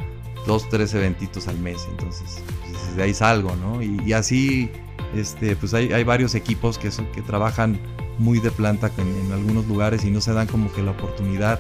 dos, 0.48 0.68
tres 0.70 0.94
eventitos 0.94 1.48
al 1.48 1.60
mes, 1.60 1.86
entonces 1.92 2.42
pues, 2.72 2.96
de 2.96 3.04
ahí 3.04 3.14
salgo, 3.14 3.56
¿no? 3.58 3.84
Y, 3.84 4.14
así, 4.14 4.72
este, 5.16 5.56
pues 5.56 5.74
hay, 5.74 5.92
hay 5.92 6.04
varios 6.04 6.34
equipos 6.34 6.78
que, 6.80 6.90
son, 6.90 7.06
que 7.12 7.22
trabajan 7.22 7.80
muy 8.18 8.40
de 8.40 8.52
planta 8.52 8.92
en, 8.98 9.32
algunos 9.32 9.66
lugares 9.68 10.04
y 10.06 10.12
no 10.12 10.22
se 10.22 10.34
dan 10.34 10.48
como 10.48 10.72
que 10.72 10.82
la 10.82 10.92
oportunidad 10.92 11.60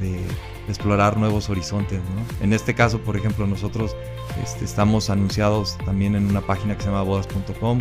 de, 0.00 0.20
explorar 0.68 1.16
nuevos 1.16 1.48
horizontes. 1.48 2.00
En 2.40 2.52
este 2.52 2.74
caso, 2.74 2.98
por 2.98 3.16
ejemplo, 3.16 3.46
nosotros 3.46 3.94
este, 4.42 4.64
estamos 4.64 5.10
anunciados 5.10 5.78
también 5.84 6.16
en 6.16 6.26
una 6.26 6.40
página 6.40 6.74
que 6.74 6.82
se 6.82 6.88
llama 6.88 7.02
bodas.com, 7.02 7.80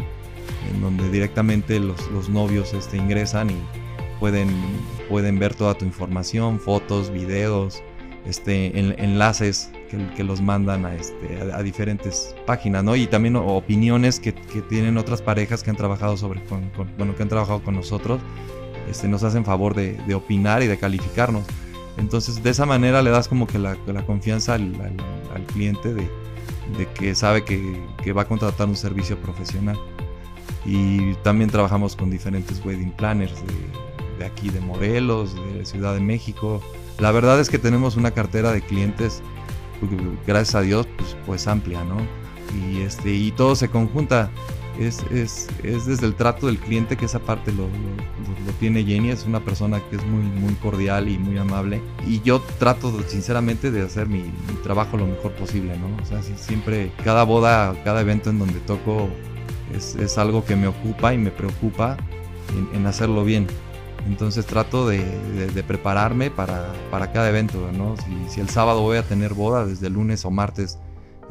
en 0.70 0.82
donde 0.82 1.10
directamente 1.10 1.80
los, 1.80 2.30
novios 2.30 2.76
este, 2.76 2.98
ingresan 2.98 3.50
y 3.50 3.58
pueden, 4.20 4.50
pueden 5.10 5.40
ver 5.40 5.56
toda 5.56 5.74
tu 5.74 5.84
información, 5.84 6.60
fotos, 6.60 7.10
videos, 7.10 7.82
este, 8.28 8.78
enlaces 9.04 9.72
que, 9.86 10.24
los 10.24 10.42
mandan 10.42 10.86
a, 10.86 10.96
este, 10.96 11.52
a, 11.54 11.62
diferentes 11.62 12.36
páginas, 12.46 12.84
¿no? 12.84 12.96
Y 12.96 13.08
también 13.08 13.36
opiniones 13.36 14.20
que, 14.20 14.34
tienen 14.70 14.98
otras 14.98 15.22
parejas 15.22 15.64
que 15.64 15.70
han 15.70 15.76
trabajado 15.76 16.18
sobre, 16.18 16.44
con, 16.46 16.72
bueno, 16.98 17.16
que 17.16 17.24
han 17.24 17.30
trabajado 17.30 17.64
con 17.64 17.76
nosotros, 17.76 18.20
este, 18.90 19.08
nos 19.08 19.24
hacen 19.24 19.46
favor 19.46 19.74
de, 19.76 20.14
opinar 20.14 20.64
y 20.64 20.68
de 20.68 20.78
calificarnos. 20.78 21.44
Entonces, 21.98 22.44
de 22.44 22.50
esa 22.50 22.66
manera 22.66 23.02
le 23.02 23.10
das 23.10 23.28
como 23.28 23.48
que 23.48 23.58
la, 23.58 23.76
confianza 24.06 24.56
al, 24.56 24.74
cliente 25.54 25.94
de, 25.94 26.08
que 26.96 27.16
sabe 27.16 27.44
que, 27.44 28.14
va 28.14 28.24
a 28.24 28.28
contratar 28.28 28.68
un 28.68 28.76
servicio 28.76 29.18
profesional. 29.18 29.78
Y 30.66 31.14
también 31.16 31.50
trabajamos 31.50 31.96
con 31.96 32.10
diferentes 32.10 32.60
wedding 32.66 32.92
planners 32.92 33.36
de, 33.46 34.20
de 34.20 34.26
aquí, 34.26 34.50
de 34.50 34.60
Morelos, 34.60 35.36
de 35.54 35.66
Ciudad 35.66 35.94
de 35.94 36.00
México. 36.00 36.62
La 37.00 37.12
verdad 37.12 37.40
es 37.40 37.50
que 37.50 37.60
tenemos 37.60 37.98
una 37.98 38.12
cartera 38.12 38.52
de 38.52 38.62
clientes 38.62 39.22
gracias 40.26 40.56
a 40.56 40.62
Dios, 40.62 40.88
pues, 40.98 41.16
pues 41.26 41.48
amplia, 41.48 41.84
¿no? 41.84 41.98
Y, 42.54 42.82
este, 42.82 43.12
y 43.14 43.32
todo 43.32 43.56
se 43.56 43.70
conjunta. 43.70 44.30
Es, 44.80 45.04
es, 45.10 45.48
es, 45.64 45.86
desde 45.86 46.06
el 46.06 46.16
trato 46.16 46.48
del 46.48 46.58
cliente 46.58 46.98
que 46.98 47.06
esa 47.06 47.20
parte 47.20 47.54
lo, 47.54 47.64
lo, 47.64 48.52
tiene 48.60 48.84
Jenny, 48.84 49.10
es 49.10 49.26
una 49.26 49.40
persona 49.40 49.80
que 49.90 49.96
es 49.96 50.06
muy, 50.06 50.24
muy 50.24 50.54
cordial 50.56 51.08
y 51.08 51.18
muy 51.18 51.38
amable. 51.38 51.82
Y 52.06 52.22
yo 52.22 52.42
trato 52.60 52.94
sinceramente 53.08 53.72
de 53.72 53.84
hacer 53.84 54.08
mi, 54.08 54.24
trabajo 54.64 54.98
lo 54.98 55.08
mejor 55.08 55.32
posible, 55.32 55.78
¿no? 55.78 55.88
O 56.04 56.06
sea, 56.06 56.22
siempre, 56.22 56.92
cada 57.06 57.24
boda, 57.24 57.74
cada 57.86 58.02
evento 58.02 58.30
en 58.30 58.40
donde 58.40 58.60
toco 58.60 59.08
es, 59.74 59.96
es 59.96 60.18
algo 60.18 60.44
que 60.44 60.58
me 60.58 60.68
ocupa 60.68 61.14
y 61.14 61.18
me 61.18 61.32
preocupa 61.32 61.96
en 62.74 62.86
hacerlo 62.86 63.24
bien. 63.24 63.48
Entonces 64.08 64.46
trato 64.46 64.88
de, 64.88 65.02
prepararme 65.68 66.30
para, 66.30 66.74
cada 66.92 67.30
evento, 67.30 67.72
¿no? 67.76 67.96
Si, 68.30 68.40
el 68.40 68.50
sábado 68.50 68.82
voy 68.82 68.98
a 68.98 69.04
tener 69.04 69.34
boda, 69.34 69.66
desde 69.66 69.90
lunes 69.90 70.26
o 70.26 70.32
martes 70.32 70.80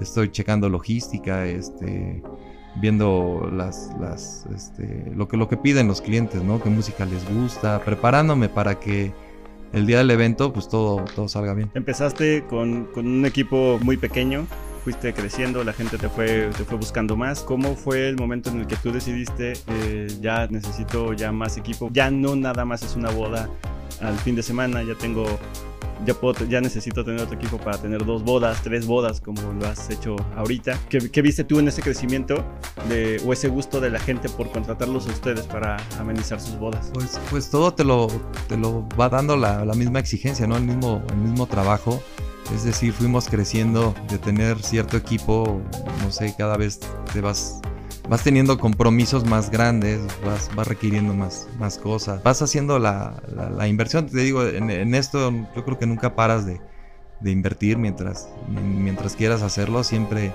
estoy 0.01 0.31
checando 0.31 0.69
logística, 0.69 1.47
este, 1.47 2.23
viendo 2.81 3.49
las, 3.53 3.93
las, 4.01 4.47
este, 4.55 5.13
lo, 5.15 5.29
que, 5.29 5.37
lo 5.37 5.49
que 5.49 5.57
piden 5.57 5.87
los 5.87 6.01
clientes, 6.01 6.43
¿no? 6.43 6.61
Qué 6.61 6.69
música 6.69 7.05
les 7.05 7.29
gusta, 7.33 7.81
preparándome 7.85 8.49
para 8.49 8.81
que 8.81 9.13
el 9.73 9.87
día 9.87 9.99
del 9.99 10.11
evento 10.11 10.53
pues 10.53 10.69
todo, 10.69 11.05
todo 11.15 11.29
salga 11.29 11.55
bien. 11.55 11.71
Empezaste 11.75 12.45
con 12.45 12.89
un 12.97 13.25
equipo 13.25 13.79
muy 13.83 13.97
pequeño, 13.97 14.47
fuiste 14.85 15.14
creciendo, 15.14 15.64
la 15.64 15.73
gente 15.73 15.97
te 15.97 16.11
fue, 16.11 16.51
te 16.57 16.64
fue 16.64 16.77
buscando 16.77 17.16
más. 17.16 17.40
¿Cómo 17.40 17.75
fue 17.75 18.07
el 18.09 18.16
momento 18.16 18.51
en 18.51 18.61
el 18.61 18.66
que 18.66 18.77
tú 18.77 18.92
decidiste, 18.92 19.55
eh, 19.66 20.09
ya 20.20 20.47
necesito 20.49 21.14
ya 21.14 21.33
más 21.33 21.57
equipo? 21.57 21.88
Ya 21.90 22.11
no 22.11 22.37
nada 22.37 22.66
más 22.66 22.83
es 22.83 22.94
una 22.94 23.11
boda 23.11 23.49
al 24.03 24.18
fin 24.18 24.37
de 24.37 24.42
semana, 24.42 24.83
ya 24.83 24.94
tengo, 24.94 25.25
ya, 26.05 26.12
puedo, 26.12 26.44
ya 26.47 26.61
necesito 26.61 27.03
tener 27.03 27.23
otro 27.23 27.37
equipo 27.37 27.57
para 27.57 27.79
tener 27.79 28.05
dos 28.05 28.23
bodas, 28.23 28.62
tres 28.62 28.87
bodas, 28.87 29.23
como 29.23 29.40
lo 29.55 29.66
has 29.66 29.88
hecho 29.88 30.16
ahorita. 30.37 30.79
¿Qué, 30.90 31.11
qué 31.11 31.23
viste 31.23 31.44
tú 31.44 31.59
en 31.61 31.68
ese 31.68 31.81
crecimiento 31.81 32.44
de, 32.90 33.23
o 33.25 33.33
ese 33.33 33.49
gusto 33.49 33.81
de 33.81 33.88
la 33.88 34.01
gente 34.01 34.29
por 34.29 34.51
contratarlos 34.51 35.07
a 35.07 35.11
ustedes 35.12 35.47
para 35.47 35.79
amenizar 35.99 36.40
sus 36.42 36.59
bodas? 36.59 36.90
Pues, 36.92 37.18
pues 37.31 37.49
todo 37.49 37.73
te 37.73 37.85
lo, 37.85 38.09
te 38.49 38.59
lo 38.59 38.87
va 39.01 39.09
dando 39.09 39.35
la, 39.37 39.64
la 39.64 39.75
misma 39.75 39.99
exigencia, 39.99 40.47
¿no? 40.47 40.59
El 40.59 40.64
mismo, 40.64 41.03
el 41.09 41.16
mismo 41.16 41.47
trabajo. 41.47 42.03
Es 42.53 42.65
decir, 42.65 42.93
fuimos 42.93 43.29
creciendo 43.29 43.95
de 44.09 44.19
tener 44.19 44.63
cierto 44.63 44.97
equipo, 44.97 45.61
no 46.03 46.11
sé, 46.11 46.35
cada 46.37 46.57
vez 46.57 46.81
te 47.13 47.21
vas, 47.21 47.61
vas 48.09 48.23
teniendo 48.23 48.59
compromisos 48.59 49.25
más 49.25 49.51
grandes, 49.51 50.01
vas, 50.25 50.51
vas 50.55 50.69
requiriendo 50.69 51.15
más, 51.15 51.49
más 51.59 51.79
cosas, 51.79 52.23
vas 52.23 52.43
haciendo 52.43 52.79
la, 52.79 53.23
la, 53.57 53.67
inversión. 53.67 54.07
Te 54.07 54.19
digo, 54.19 54.45
en, 54.45 54.95
esto 54.95 55.33
yo 55.57 55.65
creo 55.65 55.79
que 55.79 55.87
nunca 55.87 56.15
paras 56.15 56.45
de, 56.45 56.61
de 57.21 57.31
invertir 57.31 57.79
mientras, 57.79 58.29
mientras 58.49 59.17
quieras 59.17 59.43
hacerlo, 59.43 59.83
siempre 59.83 60.33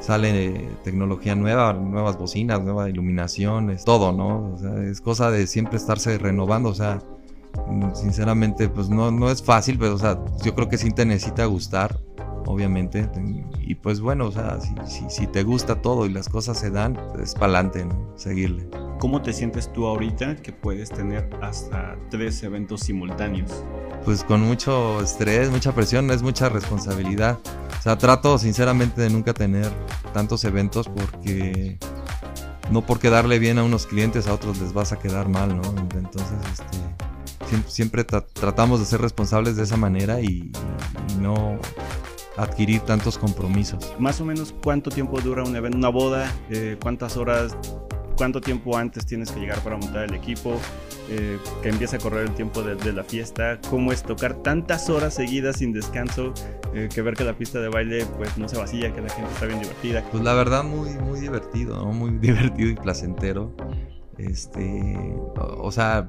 sale 0.00 0.68
tecnología 0.82 1.36
nueva, 1.36 1.72
nuevas 1.72 2.18
bocinas, 2.18 2.60
nueva 2.60 2.90
iluminación, 2.90 3.70
es 3.70 3.84
todo, 3.84 4.12
¿no? 4.12 4.52
O 4.54 4.58
sea, 4.58 4.82
es 4.82 5.00
cosa 5.00 5.30
de 5.30 5.46
siempre 5.46 5.76
estarse 5.76 6.18
renovando, 6.18 6.70
o 6.70 6.74
sea, 6.74 7.00
sinceramente, 7.94 8.68
pues 8.68 8.88
no, 8.88 9.10
no 9.10 9.30
es 9.30 9.42
fácil, 9.42 9.78
pero 9.78 9.94
o 9.94 9.98
sea, 9.98 10.18
yo 10.44 10.54
creo 10.54 10.68
que 10.68 10.78
sí 10.78 10.90
te 10.90 11.04
necesita 11.04 11.44
gustar, 11.46 11.98
obviamente. 12.46 13.08
Y 13.60 13.74
pues 13.76 14.00
bueno, 14.00 14.26
o 14.26 14.32
sea, 14.32 14.58
si, 14.60 15.04
si, 15.08 15.26
te 15.26 15.42
gusta 15.42 15.80
todo 15.80 16.06
y 16.06 16.10
las 16.10 16.28
cosas 16.28 16.58
se 16.58 16.70
dan, 16.70 16.98
es 17.22 17.34
para 17.34 17.46
adelante, 17.58 17.84
¿no? 17.84 18.12
Seguirle. 18.16 18.68
¿Cómo 18.98 19.20
te 19.20 19.32
sientes 19.32 19.72
tú 19.72 19.86
ahorita 19.86 20.36
que 20.36 20.52
puedes 20.52 20.90
tener 20.90 21.28
hasta 21.42 21.96
tres 22.10 22.42
eventos 22.42 22.80
simultáneos? 22.82 23.64
Pues 24.04 24.24
con 24.24 24.42
mucho 24.42 25.00
estrés, 25.00 25.50
mucha 25.50 25.74
presión, 25.74 26.10
es 26.10 26.22
mucha 26.22 26.48
responsabilidad. 26.48 27.38
O 27.78 27.82
sea, 27.82 27.98
trato 27.98 28.38
sinceramente 28.38 29.00
de 29.02 29.10
nunca 29.10 29.34
tener 29.34 29.70
tantos 30.12 30.44
eventos 30.44 30.88
porque 30.88 31.78
no 32.70 32.82
porque 32.82 33.10
darle 33.10 33.38
bien 33.38 33.58
a 33.58 33.64
unos 33.64 33.86
clientes 33.86 34.26
a 34.26 34.34
otros 34.34 34.58
les 34.60 34.72
vas 34.72 34.92
a 34.92 34.98
quedar 34.98 35.28
mal, 35.28 35.56
¿no? 35.56 35.62
Entonces, 35.96 36.38
este, 36.52 36.78
siempre, 37.66 38.04
tratamos 38.04 38.80
de 38.80 38.86
ser 38.86 39.00
responsables 39.00 39.56
de 39.56 39.64
esa 39.64 39.76
manera 39.76 40.20
y, 40.20 40.50
no 41.20 41.58
adquirir 42.36 42.80
tantos 42.80 43.18
compromisos. 43.18 43.94
Más 43.98 44.20
o 44.20 44.24
menos 44.24 44.54
cuánto 44.62 44.90
tiempo 44.90 45.20
dura 45.20 45.44
un 45.44 45.54
evento, 45.54 45.76
una 45.76 45.90
boda, 45.90 46.32
eh, 46.50 46.76
cuántas 46.80 47.16
horas, 47.16 47.56
cuánto 48.16 48.40
tiempo 48.40 48.76
antes 48.76 49.06
tienes 49.06 49.30
que 49.30 49.40
llegar 49.40 49.60
para 49.60 49.76
montar 49.76 50.04
el 50.04 50.14
equipo, 50.14 50.58
eh, 51.10 51.38
que 51.62 51.68
empieza 51.68 51.96
a 51.96 51.98
correr 51.98 52.22
el 52.28 52.34
tiempo 52.34 52.62
de, 52.62 52.92
la 52.92 53.04
fiesta, 53.04 53.60
cómo 53.68 53.92
es 53.92 54.02
tocar 54.02 54.34
tantas 54.42 54.88
horas 54.88 55.14
seguidas 55.14 55.56
sin 55.56 55.72
descanso, 55.72 56.32
eh, 56.74 56.88
que 56.92 57.02
ver 57.02 57.14
que 57.14 57.24
la 57.24 57.36
pista 57.36 57.60
de 57.60 57.68
baile 57.68 58.06
pues 58.16 58.38
no 58.38 58.48
se 58.48 58.56
vacía, 58.56 58.92
que 58.94 59.00
la 59.00 59.10
gente 59.10 59.30
está 59.32 59.46
bien 59.46 59.60
divertida. 59.60 60.04
Pues 60.10 60.22
la 60.24 60.34
verdad 60.34 60.64
muy, 60.64 60.90
muy 60.90 61.20
divertido, 61.20 61.84
muy 61.86 62.10
divertido 62.18 62.70
y 62.70 62.74
placentero. 62.74 63.54
Este, 64.18 64.96
o 65.36 65.72
sea, 65.72 66.08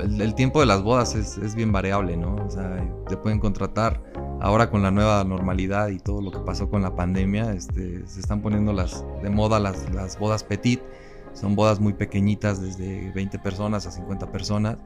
el, 0.00 0.34
tiempo 0.34 0.60
de 0.60 0.66
las 0.66 0.82
bodas 0.82 1.14
es, 1.14 1.54
bien 1.54 1.72
variable, 1.72 2.16
¿no? 2.16 2.36
O 2.36 2.50
sea, 2.50 2.84
te 3.08 3.16
pueden 3.16 3.40
contratar 3.40 4.02
ahora 4.40 4.70
con 4.70 4.82
la 4.82 4.90
nueva 4.90 5.24
normalidad 5.24 5.88
y 5.88 5.98
todo 5.98 6.22
lo 6.22 6.30
que 6.30 6.38
pasó 6.38 6.68
con 6.68 6.82
la 6.82 6.94
pandemia, 6.94 7.52
este, 7.52 8.06
se 8.06 8.20
están 8.20 8.40
poniendo 8.40 8.72
las, 8.72 9.04
de 9.22 9.30
moda 9.30 9.58
las, 9.58 9.92
las 9.92 10.18
bodas 10.18 10.44
petit, 10.44 10.80
son 11.32 11.56
bodas 11.56 11.80
muy 11.80 11.92
pequeñitas, 11.92 12.60
desde 12.60 13.10
20 13.12 13.38
personas 13.40 13.86
a 13.86 13.90
50 13.90 14.30
personas, 14.30 14.78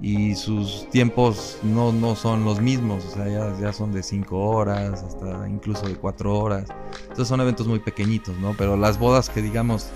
y 0.00 0.34
sus 0.34 0.88
tiempos 0.90 1.58
no, 1.62 1.92
no 1.92 2.14
son 2.14 2.44
los 2.44 2.60
mismos, 2.60 3.04
o 3.04 3.10
sea, 3.10 3.28
ya, 3.28 3.58
ya 3.60 3.72
son 3.72 3.92
de 3.92 4.02
5 4.02 4.38
horas, 4.38 5.02
hasta 5.02 5.48
incluso 5.48 5.86
de 5.86 5.96
4 5.96 6.38
horas, 6.38 6.66
entonces 7.02 7.28
son 7.28 7.40
eventos 7.40 7.66
muy 7.66 7.80
pequeñitos, 7.80 8.36
¿no? 8.38 8.54
Pero 8.56 8.76
las 8.76 8.98
bodas 8.98 9.28
que 9.30 9.42
digamos, 9.42 9.90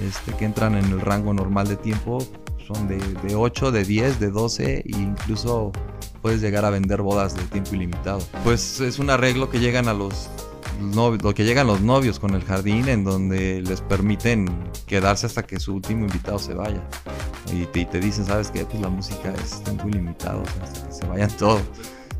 este, 0.00 0.32
que 0.32 0.44
entran 0.44 0.74
en 0.74 0.86
el 0.86 1.00
rango 1.00 1.32
normal 1.34 1.68
de 1.68 1.76
tiempo, 1.76 2.18
de, 2.88 2.98
de 3.26 3.34
8, 3.34 3.72
de 3.72 3.84
10, 3.84 4.20
de 4.20 4.30
12 4.30 4.78
e 4.78 4.84
incluso 4.86 5.72
puedes 6.20 6.40
llegar 6.40 6.64
a 6.64 6.70
vender 6.70 7.02
bodas 7.02 7.34
de 7.36 7.42
tiempo 7.44 7.74
ilimitado. 7.74 8.20
Pues 8.44 8.80
es 8.80 8.98
un 8.98 9.10
arreglo 9.10 9.50
que 9.50 9.58
llegan 9.58 9.88
a 9.88 9.94
los 9.94 10.28
novios, 10.80 11.22
lo 11.22 11.34
que 11.34 11.44
llegan 11.44 11.66
los 11.66 11.80
novios 11.80 12.18
con 12.18 12.34
el 12.34 12.44
jardín 12.44 12.88
en 12.88 13.04
donde 13.04 13.60
les 13.62 13.80
permiten 13.80 14.48
quedarse 14.86 15.26
hasta 15.26 15.42
que 15.42 15.60
su 15.60 15.74
último 15.74 16.06
invitado 16.06 16.38
se 16.38 16.54
vaya. 16.54 16.82
Y 17.52 17.66
te, 17.66 17.84
te 17.84 18.00
dicen, 18.00 18.24
¿sabes 18.24 18.50
qué? 18.50 18.64
Pues 18.64 18.80
la 18.80 18.88
música 18.88 19.34
es 19.42 19.62
tiempo 19.64 19.88
ilimitado, 19.88 20.42
hasta 20.62 20.86
que 20.86 20.92
se 20.92 21.06
vayan 21.06 21.30
todos. 21.36 21.62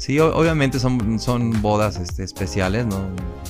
Sí, 0.03 0.19
obviamente 0.19 0.81
son, 0.81 1.21
son 1.21 1.63
bodas 1.63 1.97
este, 1.97 2.25
especiales, 2.25 2.87
¿no? 2.87 2.99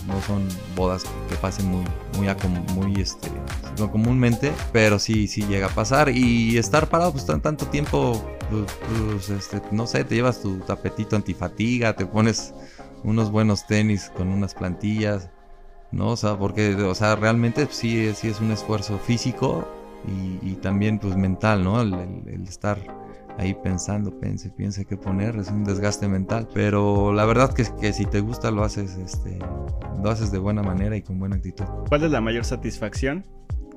no 0.07 0.21
son 0.27 0.47
bodas 0.77 1.03
que 1.31 1.37
pasen 1.37 1.65
muy, 1.65 1.83
muy, 2.19 2.29
muy 2.75 3.01
este, 3.01 3.31
comúnmente, 3.91 4.53
pero 4.71 4.99
sí, 4.99 5.29
sí 5.29 5.47
llega 5.47 5.69
a 5.69 5.71
pasar. 5.71 6.11
Y 6.11 6.59
estar 6.59 6.91
parado 6.91 7.13
pues 7.13 7.25
tanto 7.25 7.65
tiempo, 7.69 8.23
pues, 8.51 8.71
pues, 8.87 9.31
este, 9.31 9.63
no 9.71 9.87
sé, 9.87 10.05
te 10.05 10.15
llevas 10.15 10.43
tu 10.43 10.59
tapetito 10.59 11.17
antifatiga, 11.17 11.97
te 11.97 12.05
pones 12.05 12.53
unos 13.03 13.31
buenos 13.31 13.67
tenis 13.67 14.13
con 14.15 14.29
unas 14.29 14.53
plantillas, 14.53 15.31
¿no? 15.91 16.09
O 16.09 16.17
sea, 16.19 16.37
porque, 16.39 16.75
o 16.75 16.95
sea, 16.95 17.17
realmente 17.17 17.67
sí, 17.71 18.13
sí 18.15 18.29
es 18.29 18.43
un 18.43 18.51
esfuerzo 18.51 18.99
físico 18.99 19.67
y, 20.43 20.53
también 20.57 20.99
pues 20.99 21.17
mental, 21.17 21.65
¿no? 21.65 21.81
el 21.81 22.45
estar 22.47 22.79
ahí 23.39 23.55
pensando, 23.55 24.19
piense, 24.19 24.51
piense 24.51 24.85
qué 24.85 24.97
poner, 24.97 25.37
es 25.37 25.49
un 25.49 25.65
desgaste 25.65 26.09
mental. 26.09 26.49
Pero 26.53 27.13
la 27.13 27.25
verdad 27.25 27.53
que, 27.53 27.65
que 27.81 27.93
si 27.93 28.07
te 28.07 28.21
gusta 28.21 28.51
lo 28.51 28.65
haces, 28.65 28.97
este, 28.97 29.39
lo 30.03 30.11
haces 30.11 30.33
de 30.33 30.39
buena 30.39 30.63
manera 30.63 30.97
y 30.97 31.03
con 31.03 31.19
buena 31.19 31.37
actitud. 31.37 31.65
¿Cuál 31.89 32.05
es 32.05 32.11
la 32.11 32.21
mayor 32.21 32.45
satisfacción 32.45 33.25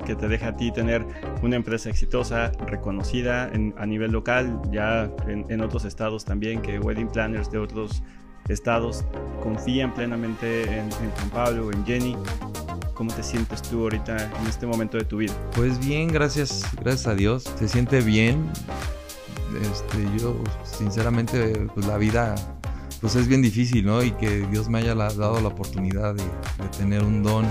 que 0.06 0.16
te 0.16 0.28
deja 0.28 0.50
a 0.50 0.58
ti 0.58 0.72
tener 0.72 1.06
una 1.42 1.56
empresa 1.56 1.90
exitosa, 1.90 2.52
reconocida 2.68 3.52
a 3.78 3.86
nivel 3.86 4.12
local, 4.12 4.62
ya 4.72 5.10
en, 5.28 5.62
otros 5.62 5.86
estados 5.86 6.26
también, 6.26 6.62
que 6.62 6.80
wedding 6.80 7.08
planners 7.08 7.50
de 7.50 7.60
otros 7.60 8.04
estados 8.50 9.06
confían 9.42 9.94
plenamente 9.94 10.64
en, 10.64 10.86
en 10.86 11.12
Juan 11.16 11.30
Pablo, 11.32 11.72
en 11.72 11.86
Jenny? 11.86 12.18
¿Cómo 12.94 13.14
te 13.14 13.24
sientes 13.24 13.62
tú 13.62 13.84
ahorita 13.84 14.32
en 14.40 14.48
este 14.48 14.66
momento 14.66 14.98
de 14.98 15.04
tu 15.04 15.18
vida? 15.18 15.34
Pues 15.54 15.86
bien, 15.86 16.08
gracias, 16.08 16.64
gracias 16.80 17.08
a 17.08 17.16
Dios. 17.16 17.44
Se 17.58 17.68
siente 17.68 18.00
bien 18.00 18.50
este, 19.62 20.08
yo 20.18 20.36
sinceramente 20.64 21.68
pues 21.74 21.86
la 21.86 21.98
vida 21.98 22.36
pues 23.02 23.16
es 23.16 23.28
bien 23.28 23.42
difícil, 23.42 23.86
¿no? 23.86 24.04
Y 24.04 24.12
que 24.12 24.48
Dios 24.48 24.70
me 24.70 24.80
haya 24.80 24.96
dado 24.96 25.40
la 25.40 25.50
oportunidad 25.50 26.16
de, 26.16 26.24
tener 26.78 27.04
un 27.04 27.24
don 27.24 27.46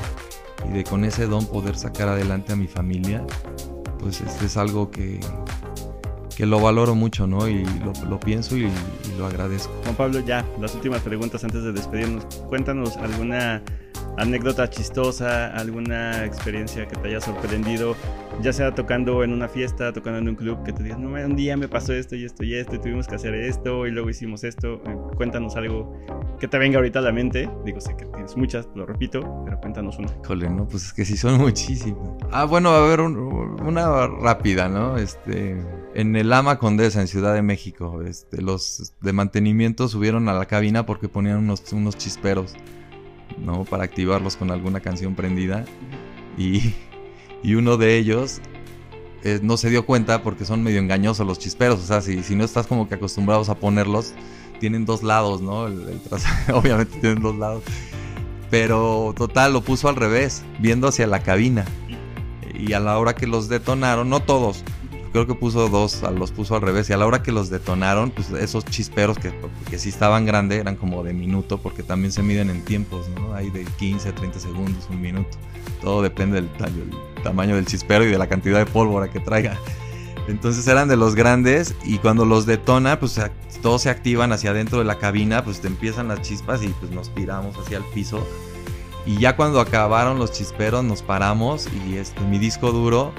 y 0.68 0.72
de 0.72 0.84
con 0.84 1.04
ese 1.04 1.26
don 1.26 1.46
poder 1.46 1.76
sacar 1.76 2.08
adelante 2.08 2.52
a 2.52 2.56
mi 2.56 2.66
familia, 2.66 3.24
pues 3.98 4.20
este 4.20 4.46
es 4.46 4.56
algo 4.56 4.90
que, 4.90 5.20
que 6.36 6.46
lo 6.46 6.60
valoro 6.60 6.94
mucho, 6.94 7.26
¿no? 7.26 7.48
Y 7.48 7.64
lo, 8.08 8.18
pienso 8.18 8.56
y, 8.56 8.64
y, 8.64 9.18
lo 9.18 9.26
agradezco. 9.26 9.72
Juan 9.84 9.94
Pablo, 9.96 10.20
ya, 10.20 10.44
las 10.60 10.74
últimas 10.74 11.02
preguntas 11.02 11.44
antes 11.44 11.62
de 11.62 11.72
despedirnos. 11.72 12.24
Cuéntanos 12.48 12.96
alguna 12.96 13.62
anécdota 14.16 14.68
chistosa, 14.70 15.46
alguna 15.54 16.24
experiencia 16.24 16.86
que 16.86 16.96
te 16.96 17.08
haya 17.08 17.20
sorprendido, 17.20 17.96
ya 18.42 18.52
sea 18.52 18.74
tocando 18.74 19.24
en 19.24 19.32
una 19.32 19.48
fiesta, 19.48 19.92
tocando 19.92 20.18
en 20.18 20.28
un 20.28 20.34
club, 20.36 20.62
que 20.64 20.72
te 20.72 20.82
digas, 20.82 20.98
no, 20.98 21.10
un 21.10 21.36
día 21.36 21.56
me 21.56 21.68
pasó 21.68 21.92
esto 21.92 22.16
y 22.16 22.24
esto 22.24 22.44
y 22.44 22.54
esto, 22.54 22.76
y 22.76 22.78
tuvimos 22.78 23.06
que 23.06 23.16
hacer 23.16 23.34
esto, 23.34 23.86
y 23.86 23.90
luego 23.90 24.10
hicimos 24.10 24.44
esto. 24.44 24.82
Eh, 24.86 24.96
cuéntanos 25.16 25.56
algo 25.56 25.98
que 26.38 26.48
te 26.48 26.58
venga 26.58 26.78
ahorita 26.78 26.98
a 26.98 27.02
la 27.02 27.12
mente. 27.12 27.48
Digo, 27.64 27.80
sé 27.80 27.96
que 27.96 28.04
tienes 28.06 28.36
muchas, 28.36 28.68
lo 28.74 28.86
repito, 28.86 29.42
pero 29.44 29.60
cuéntanos 29.60 29.98
una. 29.98 30.08
Híjole, 30.22 30.50
no, 30.50 30.66
pues 30.66 30.86
es 30.86 30.92
que 30.92 31.04
sí 31.04 31.16
son 31.16 31.38
muchísimas. 31.38 32.08
Ah, 32.30 32.44
bueno, 32.44 32.70
a 32.70 32.86
ver, 32.86 33.00
una 33.00 34.06
rápida, 34.06 34.68
¿no? 34.68 34.96
Este, 34.96 35.56
en 35.94 36.16
el 36.16 36.32
Ama 36.32 36.58
Condesa, 36.58 37.00
en 37.00 37.08
Ciudad 37.08 37.34
de 37.34 37.42
México, 37.42 38.02
este, 38.02 38.42
los 38.42 38.94
de 39.00 39.12
mantenimiento 39.12 39.88
subieron 39.88 40.28
a 40.28 40.34
la 40.34 40.46
cabina 40.46 40.86
porque 40.86 41.08
ponían 41.08 41.38
unos, 41.38 41.72
unos 41.72 41.96
chisperos. 41.96 42.54
¿No? 43.38 43.64
Para 43.64 43.84
activarlos 43.84 44.36
con 44.36 44.50
alguna 44.50 44.80
canción 44.80 45.14
prendida. 45.14 45.64
Y, 46.36 46.74
uno 47.54 47.76
de 47.76 47.98
ellos 47.98 48.40
eh, 49.22 49.38
no 49.42 49.56
se 49.56 49.68
dio 49.68 49.84
cuenta 49.84 50.22
porque 50.22 50.44
son 50.44 50.62
medio 50.62 50.80
engañosos 50.80 51.26
los 51.26 51.38
chisperos. 51.38 51.80
O 51.80 51.86
sea, 51.86 52.00
si, 52.00 52.22
si 52.22 52.34
no 52.34 52.44
estás 52.44 52.66
como 52.66 52.88
que 52.88 52.94
acostumbrados 52.94 53.48
a 53.48 53.54
ponerlos, 53.54 54.14
tienen 54.60 54.84
dos 54.84 55.02
lados, 55.02 55.42
¿no? 55.42 55.66
El, 55.66 55.88
el 55.88 56.00
trasero, 56.00 56.58
obviamente 56.58 56.98
tienen 57.00 57.22
dos 57.22 57.36
lados. 57.36 57.62
Pero 58.50 59.14
total, 59.16 59.52
lo 59.52 59.62
puso 59.62 59.88
al 59.88 59.96
revés, 59.96 60.42
viendo 60.58 60.88
hacia 60.88 61.06
la 61.06 61.22
cabina. 61.22 61.64
Y 62.54 62.72
a 62.72 62.80
la 62.80 62.98
hora 62.98 63.14
que 63.14 63.26
los 63.26 63.48
detonaron, 63.48 64.08
no 64.08 64.20
todos, 64.20 64.62
creo 65.14 65.28
que 65.28 65.34
puso 65.36 65.68
dos, 65.68 66.02
los 66.18 66.32
puso 66.32 66.56
al 66.56 66.62
revés. 66.62 66.90
Y 66.90 66.92
a 66.92 66.96
la 66.96 67.06
hora 67.06 67.22
que 67.22 67.30
los 67.30 67.48
detonaron, 67.48 68.10
pues 68.10 68.32
esos 68.32 68.64
chisperos 68.64 69.16
que, 69.16 69.32
que 69.70 69.78
sí 69.78 69.88
estaban 69.90 70.26
grandes 70.26 70.58
eran 70.58 70.74
como 70.74 71.04
de 71.04 71.12
minuto, 71.12 71.58
porque 71.58 71.84
también 71.84 72.10
se 72.10 72.20
miden 72.24 72.50
en 72.50 72.64
tiempos, 72.64 73.08
¿no? 73.10 73.32
Hay 73.32 73.48
de 73.50 73.64
15 73.64 74.08
a 74.08 74.14
30 74.16 74.40
segundos, 74.40 74.88
un 74.90 75.00
minuto. 75.00 75.38
Todo 75.80 76.02
depende 76.02 76.40
del, 76.40 76.50
del 76.58 76.90
tamaño 77.22 77.54
del 77.54 77.64
chispero 77.64 78.02
y 78.04 78.08
de 78.08 78.18
la 78.18 78.26
cantidad 78.26 78.58
de 78.58 78.66
pólvora 78.66 79.08
que 79.08 79.20
traiga. 79.20 79.56
Entonces 80.26 80.66
eran 80.66 80.88
de 80.88 80.96
los 80.96 81.14
grandes 81.14 81.76
y 81.84 81.98
cuando 81.98 82.24
los 82.24 82.44
detona, 82.44 82.98
pues 82.98 83.20
todos 83.62 83.82
se 83.82 83.90
activan 83.90 84.32
hacia 84.32 84.50
adentro 84.50 84.80
de 84.80 84.84
la 84.84 84.98
cabina, 84.98 85.44
pues 85.44 85.60
te 85.60 85.68
empiezan 85.68 86.08
las 86.08 86.22
chispas 86.22 86.60
y 86.64 86.68
pues 86.80 86.90
nos 86.90 87.14
tiramos 87.14 87.56
hacia 87.56 87.78
el 87.78 87.84
piso. 87.94 88.26
Y 89.06 89.20
ya 89.20 89.36
cuando 89.36 89.60
acabaron 89.60 90.18
los 90.18 90.32
chisperos 90.32 90.82
nos 90.82 91.02
paramos 91.02 91.68
y 91.86 91.98
este, 91.98 92.20
mi 92.22 92.38
disco 92.38 92.72
duro, 92.72 93.12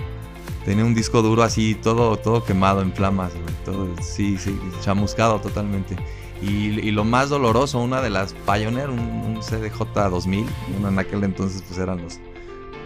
tenía 0.65 0.83
un 0.83 0.95
disco 0.95 1.21
duro 1.21 1.43
así 1.43 1.75
todo, 1.75 2.17
todo 2.17 2.43
quemado 2.43 2.81
en 2.81 2.91
flamas, 2.91 3.31
todo, 3.63 3.87
sí, 4.01 4.37
sí, 4.37 4.59
chamuscado 4.81 5.39
totalmente. 5.39 5.95
Y, 6.41 6.79
y, 6.79 6.91
lo 6.91 7.05
más 7.05 7.29
doloroso, 7.29 7.79
una 7.79 8.01
de 8.01 8.09
las 8.09 8.33
Pioneer, 8.33 8.89
un, 8.89 8.99
un 8.99 9.39
CDJ 9.39 10.09
2000, 10.09 10.45
una 10.77 10.89
en 10.89 10.99
aquel 10.99 11.23
entonces 11.23 11.63
pues 11.65 11.79
eran 11.79 12.01
los, 12.01 12.19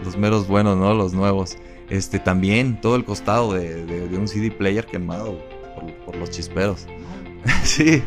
los 0.04 0.16
meros 0.16 0.46
buenos, 0.46 0.76
¿no? 0.76 0.94
Los 0.94 1.14
nuevos. 1.14 1.56
Este, 1.88 2.20
también 2.20 2.80
todo 2.80 2.94
el 2.94 3.04
costado 3.04 3.52
de, 3.52 3.84
de, 3.84 4.08
de 4.08 4.18
un 4.18 4.28
CD 4.28 4.52
player 4.52 4.86
quemado 4.86 5.36
por, 5.74 5.92
por 6.04 6.16
los 6.16 6.30
chisperos. 6.30 6.86
sí. 7.64 8.02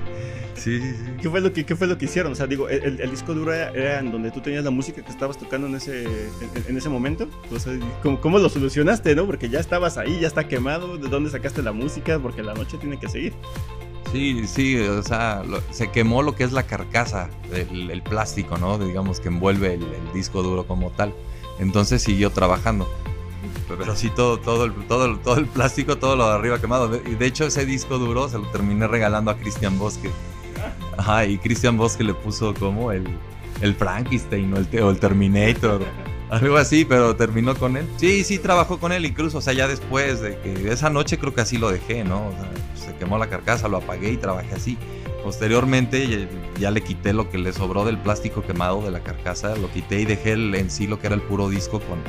Sí, 0.55 0.79
sí, 0.79 0.93
sí. 0.93 1.11
¿Qué 1.21 1.29
fue 1.29 1.41
lo 1.41 1.51
que, 1.51 1.65
qué 1.65 1.75
fue 1.75 1.87
lo 1.87 1.97
que 1.97 2.05
hicieron? 2.05 2.31
O 2.31 2.35
sea, 2.35 2.47
digo, 2.47 2.69
el, 2.69 2.99
el 2.99 3.09
disco 3.09 3.33
duro 3.33 3.53
era, 3.53 3.69
era, 3.71 3.99
en 3.99 4.11
donde 4.11 4.31
tú 4.31 4.41
tenías 4.41 4.63
la 4.63 4.71
música 4.71 5.03
que 5.03 5.11
estabas 5.11 5.37
tocando 5.37 5.67
en 5.67 5.75
ese, 5.75 6.03
en, 6.03 6.63
en 6.67 6.77
ese 6.77 6.89
momento. 6.89 7.27
O 7.51 7.59
sea, 7.59 7.73
¿cómo, 8.01 8.21
¿cómo, 8.21 8.39
lo 8.39 8.49
solucionaste, 8.49 9.15
no? 9.15 9.25
Porque 9.25 9.49
ya 9.49 9.59
estabas 9.59 9.97
ahí, 9.97 10.19
ya 10.19 10.27
está 10.27 10.47
quemado. 10.47 10.97
¿De 10.97 11.09
dónde 11.09 11.29
sacaste 11.29 11.61
la 11.61 11.71
música? 11.71 12.19
Porque 12.19 12.43
la 12.43 12.53
noche 12.53 12.77
tiene 12.77 12.99
que 12.99 13.09
seguir. 13.09 13.33
Sí, 14.11 14.45
sí, 14.45 14.79
o 14.79 15.01
sea, 15.01 15.43
lo, 15.43 15.59
se 15.71 15.89
quemó 15.89 16.21
lo 16.21 16.35
que 16.35 16.43
es 16.43 16.51
la 16.51 16.63
carcasa, 16.63 17.31
el, 17.51 17.89
el 17.89 18.03
plástico, 18.03 18.59
¿no? 18.59 18.77
Digamos 18.77 19.19
que 19.19 19.29
envuelve 19.29 19.73
el, 19.73 19.81
el, 19.81 20.13
disco 20.13 20.43
duro 20.43 20.67
como 20.67 20.91
tal. 20.91 21.15
Entonces 21.57 22.03
siguió 22.03 22.29
trabajando. 22.29 22.87
Pero 23.67 23.95
sí, 23.95 24.11
todo, 24.11 24.39
todo, 24.39 24.65
el, 24.65 24.73
todo, 24.87 25.05
el, 25.05 25.19
todo 25.19 25.37
el 25.37 25.47
plástico, 25.47 25.97
todo 25.97 26.15
lo 26.15 26.27
de 26.27 26.35
arriba 26.35 26.59
quemado. 26.59 26.95
Y 26.95 27.15
de 27.15 27.25
hecho, 27.25 27.45
ese 27.45 27.65
disco 27.65 27.97
duro 27.97 28.29
se 28.29 28.37
lo 28.37 28.45
terminé 28.51 28.87
regalando 28.87 29.31
a 29.31 29.37
Cristian 29.37 29.79
Bosque. 29.79 30.11
Ajá, 30.97 31.25
y 31.25 31.37
Cristian 31.37 31.77
Bosque 31.77 32.03
le 32.03 32.13
puso 32.13 32.53
como 32.53 32.91
el, 32.91 33.03
el 33.61 33.75
Frankenstein 33.75 34.53
o 34.53 34.57
el, 34.57 34.99
Terminator. 34.99 35.81
Algo 36.29 36.57
así, 36.57 36.85
pero 36.85 37.15
terminó 37.15 37.55
con 37.55 37.77
él. 37.77 37.87
Sí, 37.97 38.23
sí, 38.23 38.39
trabajó 38.39 38.79
con 38.79 38.91
él 38.91 39.05
incluso, 39.05 39.37
o 39.37 39.41
sea, 39.41 39.53
ya 39.53 39.67
después 39.67 40.21
de 40.21 40.37
que 40.39 40.71
esa 40.71 40.89
noche 40.89 41.17
creo 41.19 41.33
que 41.33 41.41
así 41.41 41.57
lo 41.57 41.69
dejé, 41.69 42.03
¿no? 42.03 42.27
O 42.27 42.31
sea, 42.31 42.87
se 42.87 42.95
quemó 42.95 43.17
la 43.17 43.27
carcasa, 43.27 43.67
lo 43.67 43.77
apagué 43.77 44.11
y 44.11 44.17
trabajé 44.17 44.55
así. 44.55 44.77
Posteriormente 45.23 46.27
ya 46.59 46.71
le 46.71 46.81
quité 46.81 47.13
lo 47.13 47.29
que 47.29 47.37
le 47.37 47.53
sobró 47.53 47.85
del 47.85 47.97
plástico 47.97 48.41
quemado 48.41 48.81
de 48.81 48.91
la 48.91 48.99
carcasa, 49.01 49.55
lo 49.55 49.71
quité 49.71 50.01
y 50.01 50.05
dejé 50.05 50.33
el, 50.33 50.53
en 50.55 50.69
sí 50.69 50.87
lo 50.87 50.99
que 50.99 51.07
era 51.07 51.15
el 51.15 51.21
puro 51.21 51.49
disco 51.49 51.79
con, 51.79 51.99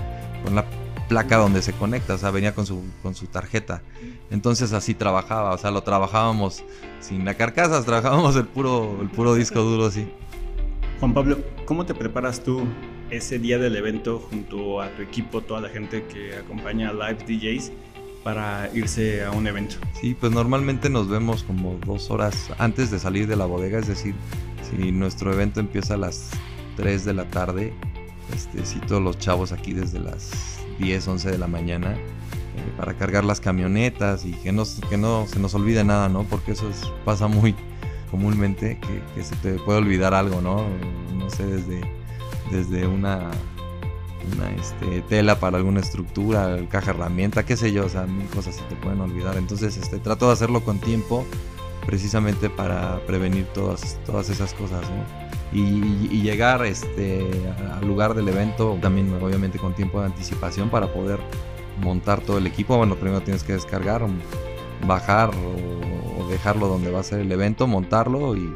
con 0.43 0.57
la 0.57 0.65
placa 1.09 1.37
donde 1.37 1.63
se 1.63 1.73
conecta, 1.73 2.15
o 2.15 2.19
sea, 2.19 2.31
venía 2.31 2.55
con 2.55 2.67
su, 2.67 2.83
con 3.03 3.15
su 3.15 3.27
tarjeta. 3.27 3.83
Entonces 4.31 4.73
así 4.73 4.95
trabajaba, 4.95 5.53
o 5.53 5.59
sea, 5.59 5.71
lo 5.71 5.83
trabajábamos 5.83 6.65
sin 7.01 7.25
la 7.25 7.35
carcasa, 7.35 7.83
trabajábamos 7.85 8.37
el 8.37 8.47
puro, 8.47 8.99
el 9.01 9.09
puro 9.09 9.35
disco 9.35 9.61
duro 9.61 9.87
así. 9.87 10.07
Juan 11.01 11.13
Pablo, 11.13 11.39
¿cómo 11.67 11.85
te 11.87 11.95
preparas 11.95 12.43
tú 12.43 12.67
ese 13.11 13.39
día 13.39 13.59
del 13.59 13.77
evento 13.77 14.19
junto 14.31 14.81
a 14.81 14.89
tu 14.91 15.03
equipo, 15.03 15.41
toda 15.41 15.61
la 15.61 15.69
gente 15.69 16.05
que 16.05 16.37
acompaña 16.37 16.91
a 16.91 16.93
Live 16.93 17.25
DJs 17.27 17.73
para 18.23 18.71
irse 18.73 19.25
a 19.25 19.31
un 19.31 19.47
evento? 19.47 19.77
Sí, 20.01 20.17
pues 20.19 20.33
normalmente 20.33 20.89
nos 20.89 21.09
vemos 21.09 21.43
como 21.43 21.79
dos 21.85 22.11
horas 22.11 22.51
antes 22.59 22.91
de 22.91 22.99
salir 22.99 23.27
de 23.27 23.37
la 23.37 23.47
bodega, 23.47 23.79
es 23.79 23.89
decir, 23.89 24.15
si 24.71 24.93
nuestro 24.93 25.33
evento 25.33 25.61
empieza 25.61 25.95
a 25.95 25.99
las 25.99 26.31
3 26.77 27.05
de 27.05 27.15
la 27.15 27.29
tarde, 27.31 27.73
este, 28.35 28.65
sí, 28.65 28.81
todos 28.87 29.03
los 29.03 29.19
chavos 29.19 29.53
aquí 29.53 29.75
desde 29.75 29.99
las 29.99 30.54
10, 30.79 31.09
11 31.09 31.31
de 31.31 31.39
la 31.39 31.47
mañana 31.47 31.93
eh, 31.93 32.73
para 32.77 32.95
cargar 32.95 33.25
las 33.25 33.41
camionetas 33.41 34.25
y 34.25 34.33
que 34.33 34.53
no, 34.53 34.65
que 34.89 34.97
no 34.97 35.27
se 35.27 35.39
nos 35.39 35.55
olvide 35.55 35.85
nada, 35.85 36.09
¿no? 36.09 36.25
Porque 36.25 36.53
eso 36.53 36.69
es, 36.69 36.83
pasa 37.05 37.27
muy 37.27 37.55
comúnmente, 38.11 38.79
que, 38.79 39.03
que, 39.15 39.25
se 39.25 39.35
te 39.37 39.55
puede 39.55 39.79
olvidar 39.79 40.15
algo, 40.15 40.41
¿no? 40.41 40.65
No 41.17 41.31
sé, 41.31 41.45
desde, 41.45 41.81
desde 42.51 42.87
una, 42.87 43.31
una 44.33 44.51
este, 44.53 45.03
tela 45.03 45.41
para 45.41 45.57
alguna 45.59 45.81
estructura, 45.81 46.59
caja 46.69 46.93
herramienta, 46.93 47.45
qué 47.45 47.57
sé 47.57 47.73
yo, 47.73 47.87
o 47.87 47.89
sea, 47.89 48.07
mil 48.07 48.29
cosas 48.29 48.57
se 48.57 48.63
te 48.63 48.77
pueden 48.77 49.01
olvidar. 49.01 49.37
Entonces, 49.37 49.77
este, 49.77 49.99
trato 49.99 50.27
de 50.29 50.33
hacerlo 50.33 50.65
con 50.65 50.79
tiempo 50.79 51.27
precisamente 51.87 52.49
para 52.49 53.01
prevenir 53.07 53.47
todas, 53.47 53.99
todas 54.07 54.31
esas 54.31 54.55
cosas, 54.55 54.83
¿no? 54.83 55.24
Y, 55.53 56.09
y, 56.11 56.23
llegar 56.23 56.65
este, 56.65 57.29
al 57.73 57.87
lugar 57.87 58.15
del 58.15 58.29
evento 58.29 58.77
también 58.81 59.13
obviamente 59.21 59.59
con 59.59 59.75
tiempo 59.75 60.01
de 60.01 60.07
anticipación 60.07 60.69
para 60.69 60.93
poder 60.93 61.21
montar 61.81 62.21
todo 62.21 62.39
el 62.39 62.47
equipo. 62.47 62.77
Bueno, 62.77 62.97
primero 62.97 63.21
tienes 63.21 63.45
que 63.45 63.53
descargar, 63.53 64.05
bajar 64.87 65.31
o, 65.31 66.23
o 66.23 66.29
dejarlo 66.29 66.67
donde 66.67 66.91
va 66.91 67.01
a 67.01 67.03
ser 67.03 67.21
el 67.21 67.31
evento, 67.31 67.67
montarlo 67.67 68.37
y, 68.37 68.53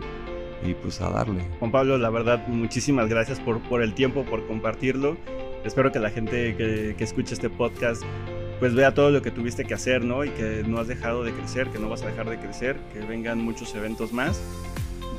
y, 0.65 0.75
pues 0.75 1.01
a 1.01 1.11
darle. 1.11 1.45
Juan 1.59 1.71
Pablo, 1.71 1.99
la 1.99 2.11
verdad, 2.11 2.47
muchísimas 2.49 3.09
gracias 3.09 3.39
por, 3.41 3.61
por 3.61 3.83
el 3.83 3.95
tiempo, 3.95 4.25
por 4.25 4.47
compartirlo. 4.47 5.17
Espero 5.65 5.93
que 5.93 5.99
la 5.99 6.11
gente 6.11 6.57
que, 6.57 6.95
que 6.97 7.05
escuche 7.05 7.35
este 7.35 7.51
podcast 7.51 8.03
pues 8.59 8.75
vea 8.75 8.93
todo 8.93 9.11
lo 9.11 9.23
que 9.23 9.31
tuviste 9.31 9.65
que 9.65 9.75
hacer, 9.75 10.05
¿no? 10.05 10.25
Y 10.25 10.31
que 10.31 10.65
no 10.67 10.81
has 10.81 10.89
dejado 10.89 11.23
de 11.23 11.33
crecer, 11.33 11.69
que 11.69 11.79
no 11.79 11.89
vas 11.89 12.03
a 12.03 12.07
dejar 12.07 12.29
de 12.29 12.39
crecer, 12.39 12.77
que 12.93 12.99
vengan 12.99 13.39
muchos 13.39 13.73
eventos 13.77 14.13
más 14.13 14.43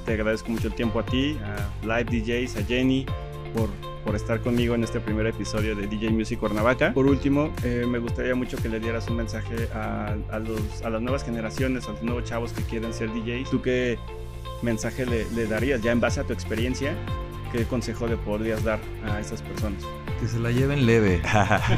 te 0.09 0.15
agradezco 0.15 0.49
mucho 0.49 0.69
el 0.69 0.73
tiempo 0.73 0.99
a 0.99 1.05
ti, 1.05 1.37
a 1.43 1.85
Live 1.85 2.05
DJs, 2.05 2.55
a 2.55 2.63
Jenny, 2.63 3.05
por, 3.55 3.69
por 4.03 4.15
estar 4.15 4.41
conmigo 4.41 4.73
en 4.73 4.83
este 4.83 4.99
primer 4.99 5.27
episodio 5.27 5.75
de 5.75 5.85
DJ 5.85 6.09
Music 6.09 6.39
Cuernavaca. 6.39 6.95
Por 6.95 7.05
último, 7.05 7.51
eh, 7.63 7.85
me 7.87 7.99
gustaría 7.99 8.33
mucho 8.33 8.57
que 8.57 8.69
le 8.69 8.79
dieras 8.79 9.07
un 9.07 9.17
mensaje 9.17 9.69
a, 9.71 10.15
a, 10.31 10.39
los, 10.39 10.81
a 10.83 10.89
las 10.89 10.99
nuevas 10.99 11.23
generaciones, 11.23 11.87
a 11.87 11.91
los 11.91 12.01
nuevos 12.01 12.23
chavos 12.23 12.53
que 12.53 12.63
quieren 12.63 12.91
ser 12.91 13.13
DJs. 13.13 13.51
¿Tú 13.51 13.61
qué 13.61 13.99
mensaje 14.63 15.05
le, 15.05 15.29
le 15.29 15.45
darías 15.45 15.79
ya 15.83 15.91
en 15.91 15.99
base 15.99 16.21
a 16.21 16.23
tu 16.23 16.33
experiencia? 16.33 16.95
¿Qué 17.51 17.65
consejo 17.65 18.07
le 18.07 18.17
podrías 18.17 18.63
dar 18.63 18.79
a 19.05 19.19
esas 19.19 19.43
personas? 19.43 19.83
Que 20.19 20.27
se 20.27 20.39
la 20.39 20.49
lleven 20.49 20.87
leve. 20.87 21.21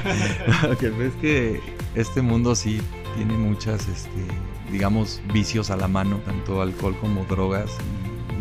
que 0.79 0.89
ves 0.89 1.11
que 1.19 1.59
este 1.95 2.21
mundo 2.21 2.55
sí 2.55 2.79
tiene 3.17 3.33
muchas, 3.33 3.89
este, 3.89 4.25
digamos, 4.71 5.21
vicios 5.33 5.69
a 5.69 5.75
la 5.75 5.89
mano, 5.89 6.21
tanto 6.25 6.61
alcohol 6.61 6.95
como 7.01 7.25
drogas. 7.25 7.71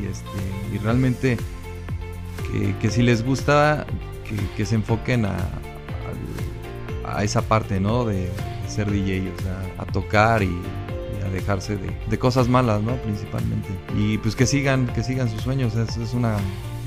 Este, 0.07 0.39
y 0.75 0.79
realmente 0.79 1.37
que, 2.81 2.91
si 2.91 3.03
les 3.03 3.25
gusta, 3.25 3.87
que, 4.57 4.67
se 4.67 4.75
enfoquen 4.75 5.25
a, 5.25 5.37
a, 7.05 7.23
esa 7.25 7.43
parte, 7.43 7.81
¿no? 7.81 8.05
De, 8.05 8.29
ser 8.69 8.89
DJ, 8.91 9.33
o 9.37 9.43
sea, 9.43 9.75
a 9.79 9.85
tocar 9.85 10.43
y, 10.45 10.57
a 11.27 11.29
dejarse 11.31 11.77
de, 11.77 12.19
cosas 12.19 12.49
malas, 12.49 12.83
¿no? 12.83 12.95
Principalmente. 12.97 13.69
Y 13.97 14.19
pues 14.19 14.37
que 14.37 14.47
sigan, 14.47 14.87
que 14.87 15.03
sigan 15.03 15.29
sus 15.29 15.43
sueños. 15.43 15.75
Es, 15.75 16.15
una, 16.15 16.37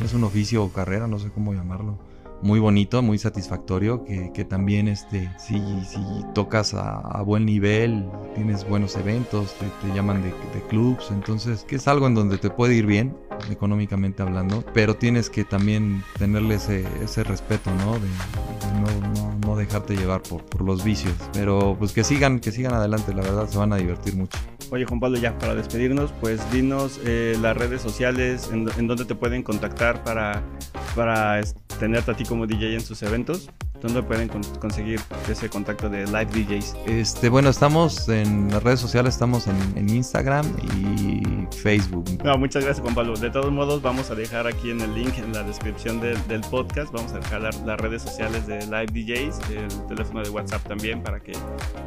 es 0.04 0.14
un 0.14 0.24
oficio 0.24 0.64
o 0.64 0.72
carrera, 0.72 1.08
no 1.08 1.20
sé 1.20 1.30
cómo 1.30 1.54
llamarlo 1.54 2.13
muy 2.44 2.60
bonito, 2.60 3.02
muy 3.02 3.18
satisfactorio, 3.18 4.04
que, 4.04 4.32
que 4.34 4.44
también 4.44 4.90
este, 4.90 5.32
si, 5.40 5.60
si 5.86 6.00
tocas 6.34 6.74
a, 6.74 7.00
a, 7.00 7.22
buen 7.22 7.46
nivel, 7.46 8.06
tienes 8.36 8.68
buenos 8.68 8.98
eventos, 8.98 9.54
te, 9.54 9.66
te 9.82 9.96
llaman 9.96 10.22
de, 10.22 10.28
de, 10.28 10.68
clubs, 10.68 11.10
entonces 11.12 11.64
que 11.64 11.78
es 11.78 11.88
algo 11.88 12.06
en 12.06 12.16
donde 12.16 12.38
te 12.38 12.50
puede 12.50 12.76
ir 12.76 12.86
bien, 12.86 13.16
económicamente 13.50 14.22
hablando, 14.22 14.64
pero 14.74 14.96
tienes 14.96 15.30
que 15.30 15.46
también 15.46 16.04
tenerle 16.20 16.56
ese, 16.56 16.86
ese 17.02 17.24
respeto, 17.24 17.72
¿no? 17.76 17.94
De, 17.94 18.00
de 18.02 18.80
no, 18.82 19.14
no, 19.14 19.38
no, 19.48 19.56
dejarte 19.56 19.96
llevar 19.96 20.22
por, 20.22 20.44
por 20.44 20.64
los 20.64 20.84
vicios, 20.84 21.14
pero 21.32 21.78
pues 21.80 21.94
que 21.94 22.04
sigan, 22.04 22.40
que 22.40 22.52
sigan 22.52 22.74
adelante, 22.74 23.14
la 23.14 23.22
verdad 23.22 23.48
se 23.48 23.58
van 23.58 23.72
a 23.72 23.78
divertir 23.78 24.16
mucho. 24.16 24.38
Oye 24.70 24.86
Juan 24.86 25.00
Pablo, 25.00 25.18
ya 25.18 25.38
para 25.38 25.56
despedirnos, 25.56 26.12
pues 26.20 26.40
dinos 26.52 27.00
eh, 27.06 27.38
las 27.42 27.56
redes 27.56 27.82
sociales 27.82 28.50
en, 28.52 28.68
en 28.78 28.88
donde 28.88 29.06
te 29.06 29.16
pueden 29.16 29.44
contactar 29.44 30.04
para 30.04 30.44
para 30.96 31.42
tenerte 31.80 32.12
a 32.12 32.16
ti 32.16 32.24
como 32.26 32.48
DJ 32.48 32.76
en 32.76 32.82
sus 32.82 33.02
eventos? 33.04 33.50
¿Dónde 33.82 34.02
pueden 34.02 34.30
conseguir 34.62 35.02
ese 35.30 35.50
contacto 35.50 35.90
de 35.90 36.06
live 36.06 36.28
DJs? 36.28 36.76
Este, 36.86 37.28
bueno, 37.28 37.50
estamos 37.50 38.08
en 38.08 38.50
las 38.50 38.64
redes 38.64 38.80
sociales, 38.80 39.16
estamos 39.16 39.46
en, 39.48 39.90
Instagram 39.90 40.46
y 40.80 41.46
Facebook. 41.58 42.06
No, 42.24 42.38
muchas 42.38 42.64
gracias 42.64 42.82
Juan 42.82 42.96
Pablo. 42.96 43.18
De 43.18 43.30
todos 43.30 43.52
modos, 43.52 43.82
vamos 43.82 44.10
a 44.10 44.16
dejar 44.16 44.48
aquí 44.48 44.72
en 44.72 44.80
el 44.80 44.96
link, 44.96 45.18
en 45.18 45.34
la 45.34 45.44
descripción 45.44 46.00
del 46.00 46.42
podcast, 46.50 46.94
vamos 46.94 47.12
a 47.12 47.20
dejar 47.20 47.42
las 47.42 47.80
redes 47.80 48.04
sociales 48.04 48.48
de 48.48 48.66
live 48.68 48.86
DJs, 48.86 49.40
el 49.50 49.88
teléfono 49.88 50.24
de 50.24 50.30
WhatsApp 50.30 50.66
también 50.66 51.04
para 51.04 51.20
que 51.20 51.34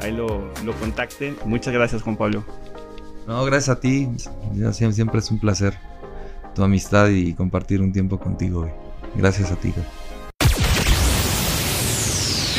ahí 0.03 0.13
lo, 0.13 0.53
lo 0.65 0.75
contacten. 0.75 1.35
Muchas 1.47 1.73
gracias 1.73 2.03
Juan 2.03 2.17
Pablo. 2.17 2.45
No, 3.27 3.43
gracias 3.47 3.75
a 3.75 3.81
ti. 3.81 4.07
Siempre 4.73 5.21
es 5.21 5.31
un 5.31 5.39
placer 5.39 5.75
tu 6.55 6.63
amistad 6.63 7.09
y 7.09 7.35
compartir 7.35 7.81
un 7.81 7.93
tiempo 7.93 8.19
contigo. 8.19 8.69
Gracias 9.17 9.51
a 9.51 9.57
ti. 9.57 9.73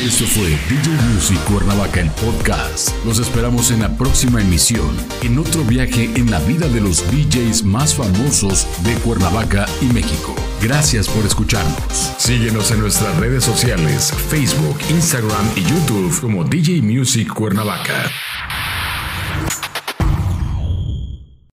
Esto 0.00 0.26
fue 0.26 0.50
DJ 0.68 0.92
Music 1.12 1.38
Cuernavaca 1.44 2.00
el 2.00 2.10
podcast. 2.12 2.90
Los 3.04 3.18
esperamos 3.18 3.72
en 3.72 3.80
la 3.80 3.96
próxima 3.96 4.40
emisión, 4.40 4.96
en 5.22 5.38
otro 5.38 5.64
viaje 5.64 6.08
en 6.14 6.30
la 6.30 6.38
vida 6.38 6.68
de 6.68 6.80
los 6.80 7.02
DJs 7.10 7.64
más 7.64 7.96
famosos 7.96 8.68
de 8.84 8.94
Cuernavaca 9.00 9.66
y 9.80 9.86
México. 9.86 10.36
Gracias 10.62 11.08
por 11.08 11.26
escucharnos. 11.26 12.14
Síguenos 12.16 12.70
en 12.70 12.80
nuestras 12.80 13.16
redes 13.16 13.42
sociales, 13.42 14.12
Facebook, 14.28 14.78
Instagram 14.88 15.50
y 15.56 15.62
YouTube 15.62 16.20
como 16.20 16.44
DJ 16.44 16.80
Music 16.80 17.34
Cuernavaca. 17.34 18.08